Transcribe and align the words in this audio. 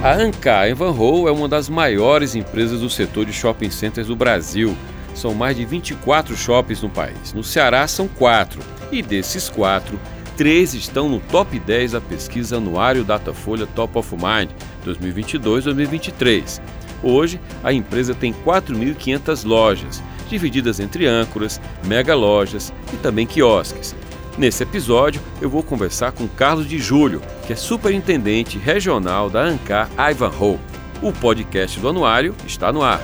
A 0.00 0.14
Ancar 0.14 0.68
Evanhoe 0.68 1.26
é 1.26 1.32
uma 1.32 1.48
das 1.48 1.68
maiores 1.68 2.36
empresas 2.36 2.80
do 2.80 2.88
setor 2.88 3.26
de 3.26 3.32
shopping 3.32 3.68
centers 3.68 4.06
do 4.06 4.14
Brasil. 4.14 4.76
São 5.12 5.34
mais 5.34 5.56
de 5.56 5.64
24 5.64 6.36
shoppings 6.36 6.80
no 6.82 6.88
país. 6.88 7.32
No 7.34 7.42
Ceará 7.42 7.84
são 7.88 8.06
quatro, 8.06 8.60
e 8.92 9.02
desses 9.02 9.48
quatro, 9.48 9.98
três 10.36 10.72
estão 10.72 11.08
no 11.08 11.18
top 11.18 11.58
10 11.58 11.92
da 11.92 12.00
pesquisa 12.00 12.58
anuário 12.58 13.02
Datafolha 13.02 13.66
Top 13.66 13.98
of 13.98 14.14
Mind 14.14 14.50
2022-2023. 14.86 16.60
Hoje, 17.02 17.40
a 17.64 17.72
empresa 17.72 18.14
tem 18.14 18.32
4.500 18.32 19.44
lojas, 19.44 20.00
divididas 20.28 20.78
entre 20.78 21.06
âncoras, 21.06 21.60
mega 21.84 22.14
lojas 22.14 22.72
e 22.94 22.96
também 22.98 23.26
quiosques. 23.26 23.96
Nesse 24.38 24.62
episódio, 24.62 25.20
eu 25.42 25.50
vou 25.50 25.64
conversar 25.64 26.12
com 26.12 26.28
Carlos 26.28 26.68
de 26.68 26.78
Júlio, 26.78 27.20
que 27.44 27.52
é 27.52 27.56
superintendente 27.56 28.56
regional 28.56 29.28
da 29.28 29.42
Ancar 29.42 29.90
Ivanhoe. 29.98 30.60
O 31.02 31.12
podcast 31.12 31.80
do 31.80 31.88
Anuário 31.88 32.32
está 32.46 32.72
no 32.72 32.80
ar. 32.80 33.00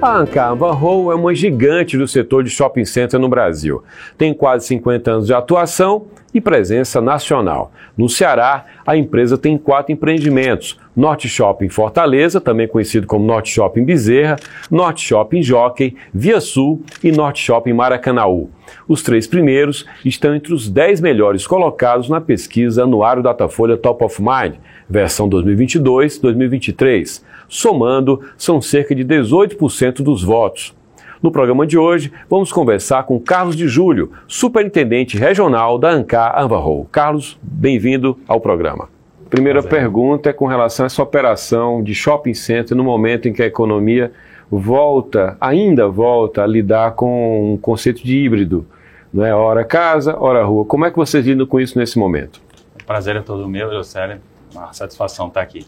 A 0.00 0.16
Ancar 0.16 0.54
Ivanhoe 0.54 1.12
é 1.12 1.16
uma 1.16 1.34
gigante 1.34 1.98
do 1.98 2.06
setor 2.06 2.44
de 2.44 2.50
shopping 2.50 2.84
center 2.84 3.18
no 3.18 3.28
Brasil. 3.28 3.82
Tem 4.16 4.32
quase 4.32 4.68
50 4.68 5.10
anos 5.10 5.26
de 5.26 5.34
atuação 5.34 6.06
e 6.32 6.40
presença 6.40 7.00
nacional. 7.00 7.72
No 7.98 8.08
Ceará, 8.08 8.64
a 8.86 8.96
empresa 8.96 9.36
tem 9.36 9.58
quatro 9.58 9.92
empreendimentos: 9.92 10.78
Norte 11.00 11.30
Shopping 11.30 11.70
Fortaleza, 11.70 12.42
também 12.42 12.68
conhecido 12.68 13.06
como 13.06 13.24
Norte 13.24 13.50
Shopping 13.50 13.86
Bezerra, 13.86 14.36
Norte 14.70 15.02
Shopping 15.02 15.42
Jockey, 15.42 15.96
Via 16.12 16.42
Sul 16.42 16.82
e 17.02 17.10
Norte 17.10 17.42
Shopping 17.42 17.72
Maracanaú. 17.72 18.50
Os 18.86 19.02
três 19.02 19.26
primeiros 19.26 19.86
estão 20.04 20.34
entre 20.34 20.52
os 20.52 20.68
10 20.68 21.00
melhores 21.00 21.46
colocados 21.46 22.10
na 22.10 22.20
pesquisa 22.20 22.82
Anuário 22.82 23.22
Datafolha 23.22 23.78
Top 23.78 24.04
of 24.04 24.20
Mind, 24.20 24.56
versão 24.90 25.26
2022-2023. 25.30 27.22
Somando, 27.48 28.20
são 28.36 28.60
cerca 28.60 28.94
de 28.94 29.02
18% 29.02 30.02
dos 30.02 30.22
votos. 30.22 30.74
No 31.22 31.30
programa 31.30 31.66
de 31.66 31.78
hoje, 31.78 32.12
vamos 32.28 32.52
conversar 32.52 33.04
com 33.04 33.18
Carlos 33.18 33.56
de 33.56 33.66
Júlio, 33.66 34.12
superintendente 34.28 35.16
regional 35.16 35.78
da 35.78 35.90
Ancar 35.90 36.38
Anvarro. 36.38 36.86
Carlos, 36.92 37.38
bem-vindo 37.42 38.18
ao 38.28 38.38
programa. 38.38 38.99
Primeira 39.30 39.62
pergunta 39.62 40.28
é 40.28 40.32
com 40.32 40.46
relação 40.46 40.84
a 40.84 40.88
essa 40.88 41.02
operação 41.02 41.82
de 41.82 41.94
shopping 41.94 42.34
center 42.34 42.76
no 42.76 42.82
momento 42.82 43.28
em 43.28 43.32
que 43.32 43.42
a 43.42 43.46
economia 43.46 44.12
volta, 44.50 45.36
ainda 45.40 45.88
volta 45.88 46.42
a 46.42 46.46
lidar 46.46 46.92
com 46.92 47.54
um 47.54 47.56
conceito 47.56 48.02
de 48.02 48.18
híbrido, 48.18 48.66
não 49.14 49.24
é? 49.24 49.32
Hora 49.32 49.64
casa, 49.64 50.18
hora 50.18 50.44
rua. 50.44 50.64
Como 50.64 50.84
é 50.84 50.90
que 50.90 50.96
vocês 50.96 51.24
lidam 51.24 51.46
com 51.46 51.60
isso 51.60 51.78
nesse 51.78 51.96
momento? 51.98 52.40
Prazer 52.84 53.14
é 53.14 53.20
todo 53.20 53.48
meu, 53.48 53.70
José. 53.70 54.18
Uma 54.52 54.72
satisfação 54.72 55.28
estar 55.28 55.42
aqui 55.42 55.64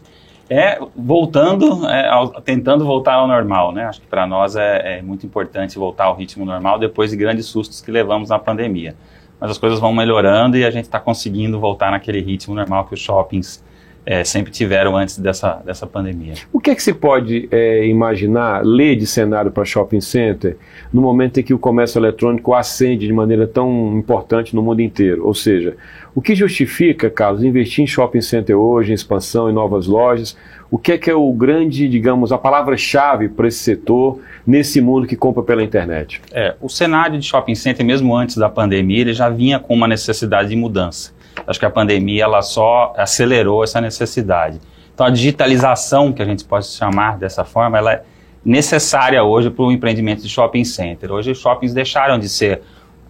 é 0.49 0.77
voltando, 0.95 1.87
é, 1.87 2.07
ao, 2.07 2.29
tentando 2.41 2.85
voltar 2.85 3.13
ao 3.13 3.27
normal, 3.27 3.71
né? 3.71 3.85
Acho 3.85 4.01
que 4.01 4.07
para 4.07 4.27
nós 4.27 4.55
é, 4.55 4.97
é, 4.97 5.01
muito 5.01 5.25
importante 5.25 5.77
voltar 5.79 6.05
ao 6.05 6.15
ritmo 6.15 6.45
normal 6.45 6.77
depois 6.77 7.11
de 7.11 7.17
grandes 7.17 7.45
sustos 7.45 7.81
que 7.81 7.89
levamos 7.89 8.29
na 8.29 8.37
pandemia. 8.37 8.95
Mas 9.43 9.51
as 9.51 9.57
coisas 9.57 9.77
vão 9.77 9.91
melhorando 9.91 10.55
e 10.55 10.63
a 10.63 10.71
gente 10.71 10.85
está 10.85 11.01
conseguindo 11.01 11.59
voltar 11.59 11.91
naquele 11.91 12.21
ritmo 12.21 12.55
normal 12.55 12.85
que 12.85 12.93
os 12.93 13.01
shoppings 13.01 13.61
é, 14.05 14.23
sempre 14.23 14.51
tiveram 14.51 14.97
antes 14.97 15.17
dessa, 15.17 15.61
dessa 15.65 15.87
pandemia. 15.87 16.33
O 16.51 16.59
que 16.59 16.69
é 16.69 16.75
que 16.75 16.83
se 16.83 16.93
pode 16.93 17.47
é, 17.51 17.85
imaginar, 17.85 18.63
ler 18.63 18.95
de 18.95 19.07
cenário 19.07 19.51
para 19.51 19.63
shopping 19.63 20.01
center, 20.01 20.57
no 20.91 21.01
momento 21.01 21.39
em 21.39 21.43
que 21.43 21.53
o 21.53 21.59
comércio 21.59 21.99
eletrônico 21.99 22.53
ascende 22.53 23.07
de 23.07 23.13
maneira 23.13 23.47
tão 23.47 23.97
importante 23.97 24.55
no 24.55 24.61
mundo 24.61 24.81
inteiro? 24.81 25.25
Ou 25.25 25.33
seja, 25.33 25.75
o 26.13 26.21
que 26.21 26.35
justifica, 26.35 27.09
Carlos, 27.09 27.43
investir 27.43 27.83
em 27.83 27.87
shopping 27.87 28.21
center 28.21 28.57
hoje, 28.57 28.91
em 28.91 28.95
expansão, 28.95 29.49
em 29.49 29.53
novas 29.53 29.87
lojas? 29.87 30.37
O 30.69 30.77
que 30.77 30.91
é 30.91 30.97
que 30.97 31.09
é 31.09 31.15
o 31.15 31.31
grande, 31.31 31.87
digamos, 31.87 32.31
a 32.31 32.37
palavra-chave 32.37 33.29
para 33.29 33.47
esse 33.47 33.59
setor 33.59 34.19
nesse 34.45 34.81
mundo 34.81 35.07
que 35.07 35.15
compra 35.15 35.43
pela 35.43 35.63
internet? 35.63 36.19
É, 36.31 36.55
o 36.59 36.67
cenário 36.67 37.19
de 37.19 37.25
shopping 37.25 37.55
center, 37.55 37.85
mesmo 37.85 38.15
antes 38.15 38.37
da 38.37 38.49
pandemia, 38.49 39.01
ele 39.01 39.13
já 39.13 39.29
vinha 39.29 39.59
com 39.59 39.73
uma 39.73 39.87
necessidade 39.87 40.49
de 40.49 40.55
mudança. 40.55 41.13
Acho 41.45 41.59
que 41.59 41.65
a 41.65 41.69
pandemia 41.69 42.23
ela 42.23 42.41
só 42.41 42.93
acelerou 42.97 43.63
essa 43.63 43.81
necessidade. 43.81 44.59
Então 44.93 45.05
a 45.05 45.09
digitalização, 45.09 46.11
que 46.13 46.21
a 46.21 46.25
gente 46.25 46.43
pode 46.45 46.67
chamar 46.67 47.17
dessa 47.17 47.43
forma, 47.43 47.77
ela 47.77 47.93
é 47.93 48.03
necessária 48.45 49.23
hoje 49.23 49.49
para 49.49 49.63
o 49.63 49.71
empreendimento 49.71 50.21
de 50.21 50.29
shopping 50.29 50.63
center. 50.63 51.11
Hoje 51.11 51.31
os 51.31 51.39
shoppings 51.39 51.73
deixaram 51.73 52.19
de 52.19 52.29
ser 52.29 52.61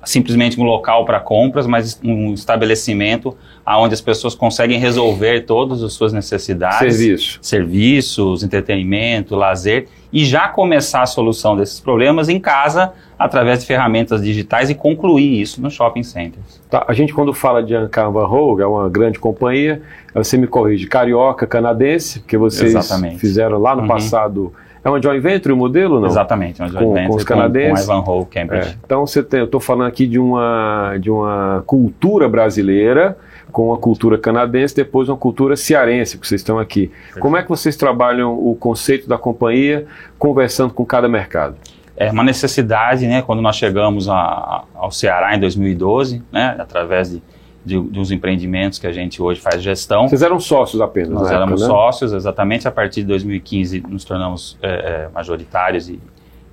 simplesmente 0.05 0.59
um 0.59 0.63
local 0.63 1.05
para 1.05 1.19
compras, 1.19 1.65
mas 1.65 1.99
um 2.03 2.33
estabelecimento 2.33 3.35
onde 3.65 3.93
as 3.93 4.01
pessoas 4.01 4.35
conseguem 4.35 4.77
resolver 4.77 5.41
todas 5.41 5.81
as 5.83 5.93
suas 5.93 6.11
necessidades. 6.11 6.95
Serviço. 6.95 7.39
Serviços, 7.41 8.43
entretenimento, 8.43 9.35
lazer, 9.35 9.87
e 10.11 10.25
já 10.25 10.47
começar 10.47 11.01
a 11.01 11.05
solução 11.05 11.55
desses 11.55 11.79
problemas 11.79 12.29
em 12.29 12.39
casa, 12.39 12.93
através 13.17 13.59
de 13.59 13.65
ferramentas 13.65 14.21
digitais 14.21 14.69
e 14.69 14.75
concluir 14.75 15.41
isso 15.41 15.61
nos 15.61 15.73
shopping 15.73 16.03
centers. 16.03 16.61
Tá, 16.69 16.85
a 16.87 16.93
gente 16.93 17.13
quando 17.13 17.33
fala 17.33 17.63
de 17.63 17.73
Ancarva 17.73 18.25
Rogue, 18.25 18.61
é 18.61 18.65
uma 18.65 18.89
grande 18.89 19.17
companhia, 19.17 19.81
você 20.13 20.37
me 20.37 20.45
corrige, 20.45 20.87
carioca, 20.87 21.47
canadense, 21.47 22.19
que 22.19 22.37
vocês 22.37 22.75
Exatamente. 22.75 23.19
fizeram 23.19 23.57
lá 23.59 23.75
no 23.75 23.83
uhum. 23.83 23.87
passado 23.87 24.53
é 24.83 24.89
uma 24.89 25.01
joint 25.01 25.21
venture 25.21 25.53
o 25.53 25.57
modelo, 25.57 25.99
não? 25.99 26.07
Exatamente, 26.07 26.61
uma 26.61 26.67
joint 26.67 26.83
com, 26.83 26.93
venture 26.93 27.09
com 27.09 27.15
os 27.17 27.23
canadenses. 27.23 27.85
Com, 27.85 27.93
com 27.93 28.11
Ivanhoe 28.11 28.25
Cambridge. 28.25 28.69
É. 28.69 28.75
Então 28.83 29.05
você 29.05 29.23
tem, 29.23 29.39
eu 29.39 29.45
estou 29.45 29.59
falando 29.59 29.87
aqui 29.87 30.05
de 30.05 30.19
uma, 30.19 30.97
de 30.99 31.09
uma 31.09 31.63
cultura 31.65 32.27
brasileira 32.27 33.17
com 33.51 33.71
a 33.71 33.77
cultura 33.77 34.17
canadense, 34.17 34.75
depois 34.75 35.07
uma 35.07 35.17
cultura 35.17 35.55
cearense, 35.55 36.17
que 36.17 36.27
vocês 36.27 36.41
estão 36.41 36.57
aqui. 36.57 36.87
Perfeito. 36.87 37.19
Como 37.19 37.37
é 37.37 37.43
que 37.43 37.49
vocês 37.49 37.77
trabalham 37.77 38.33
o 38.33 38.55
conceito 38.55 39.07
da 39.07 39.17
companhia 39.17 39.85
conversando 40.17 40.73
com 40.73 40.83
cada 40.83 41.07
mercado? 41.07 41.55
É 41.95 42.09
uma 42.11 42.23
necessidade, 42.23 43.05
né, 43.05 43.21
quando 43.21 43.41
nós 43.41 43.55
chegamos 43.55 44.09
a, 44.09 44.63
ao 44.73 44.91
Ceará 44.91 45.35
em 45.35 45.39
2012, 45.39 46.23
né, 46.31 46.55
através 46.57 47.11
de 47.11 47.21
de, 47.65 47.79
de 47.79 47.99
uns 47.99 48.11
empreendimentos 48.11 48.79
que 48.79 48.87
a 48.87 48.91
gente 48.91 49.21
hoje 49.21 49.39
faz 49.39 49.61
gestão. 49.61 50.07
Vocês 50.07 50.21
eram 50.21 50.39
sócios 50.39 50.81
apenas, 50.81 51.09
Nós 51.09 51.31
éramos 51.31 51.61
época, 51.61 51.73
né? 51.73 51.81
sócios, 51.81 52.13
exatamente. 52.13 52.67
A 52.67 52.71
partir 52.71 53.01
de 53.01 53.07
2015 53.07 53.83
nos 53.87 54.03
tornamos 54.03 54.57
é, 54.61 54.69
é, 54.69 55.09
majoritários 55.13 55.89
e, 55.89 55.99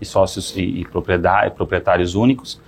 e 0.00 0.04
sócios 0.04 0.56
e, 0.56 0.82
e 0.82 0.87
proprietários 1.54 2.15
únicos. 2.15 2.60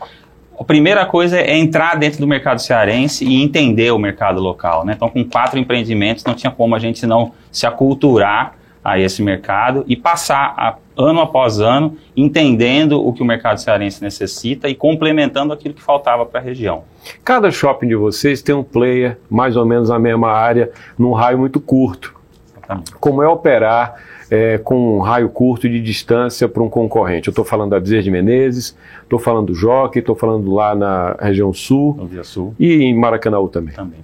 A 0.59 0.65
primeira 0.65 1.07
coisa 1.07 1.39
é 1.39 1.57
entrar 1.57 1.97
dentro 1.97 2.21
do 2.21 2.27
mercado 2.27 2.61
cearense 2.61 3.25
e 3.25 3.43
entender 3.43 3.91
o 3.91 3.99
mercado 3.99 4.41
local. 4.41 4.85
Né? 4.85 4.93
Então, 4.95 5.09
com 5.09 5.25
quatro 5.25 5.59
empreendimentos, 5.59 6.25
não 6.25 6.35
tinha 6.35 6.51
como 6.51 6.75
a 6.75 6.79
gente 6.79 7.07
não 7.07 7.33
se 7.51 7.67
aculturar 7.67 8.57
a 8.85 8.99
esse 8.99 9.23
mercado 9.23 9.85
e 9.87 9.97
passar 9.97 10.55
a, 10.57 10.77
ano 10.97 11.21
após 11.21 11.61
ano 11.61 11.97
entendendo 12.17 13.05
o 13.05 13.13
que 13.13 13.23
o 13.23 13.25
mercado 13.25 13.59
cearense 13.59 14.03
necessita 14.03 14.69
e 14.69 14.75
complementando 14.75 15.53
aquilo 15.53 15.75
que 15.75 15.83
faltava 15.83 16.27
para 16.27 16.41
a 16.41 16.43
região. 16.43 16.85
Cada 17.25 17.51
shopping 17.51 17.89
de 17.89 17.95
vocês 17.95 18.43
tem 18.43 18.55
um 18.55 18.63
player 18.63 19.19
mais 19.31 19.57
ou 19.57 19.65
menos 19.65 19.89
na 19.89 19.99
mesma 19.99 20.31
área, 20.31 20.71
num 20.99 21.13
raio 21.13 21.39
muito 21.39 21.61
curto. 21.61 22.15
Exatamente. 22.51 22.93
Como 22.97 23.23
é 23.23 23.29
operar 23.29 23.97
é, 24.31 24.59
com 24.59 24.97
um 24.97 25.01
raio 25.01 25.29
curto 25.29 25.69
de 25.69 25.81
distância 25.81 26.49
para 26.49 26.63
um 26.63 26.69
concorrente? 26.69 27.29
Eu 27.29 27.33
estou 27.33 27.45
falando 27.45 27.71
da 27.71 27.81
Bezerra 27.81 28.03
de 28.03 28.11
Menezes, 28.11 28.77
estou 29.03 29.19
falando 29.19 29.47
do 29.47 29.55
Jockey, 29.55 30.01
estou 30.01 30.17
falando 30.17 30.53
lá 30.53 30.75
na 30.75 31.17
região 31.21 31.53
sul, 31.53 32.09
Sul. 32.23 32.55
e 32.59 32.83
em 32.83 32.95
Maracanã 32.95 33.45
também. 33.47 33.75
Também. 33.75 34.01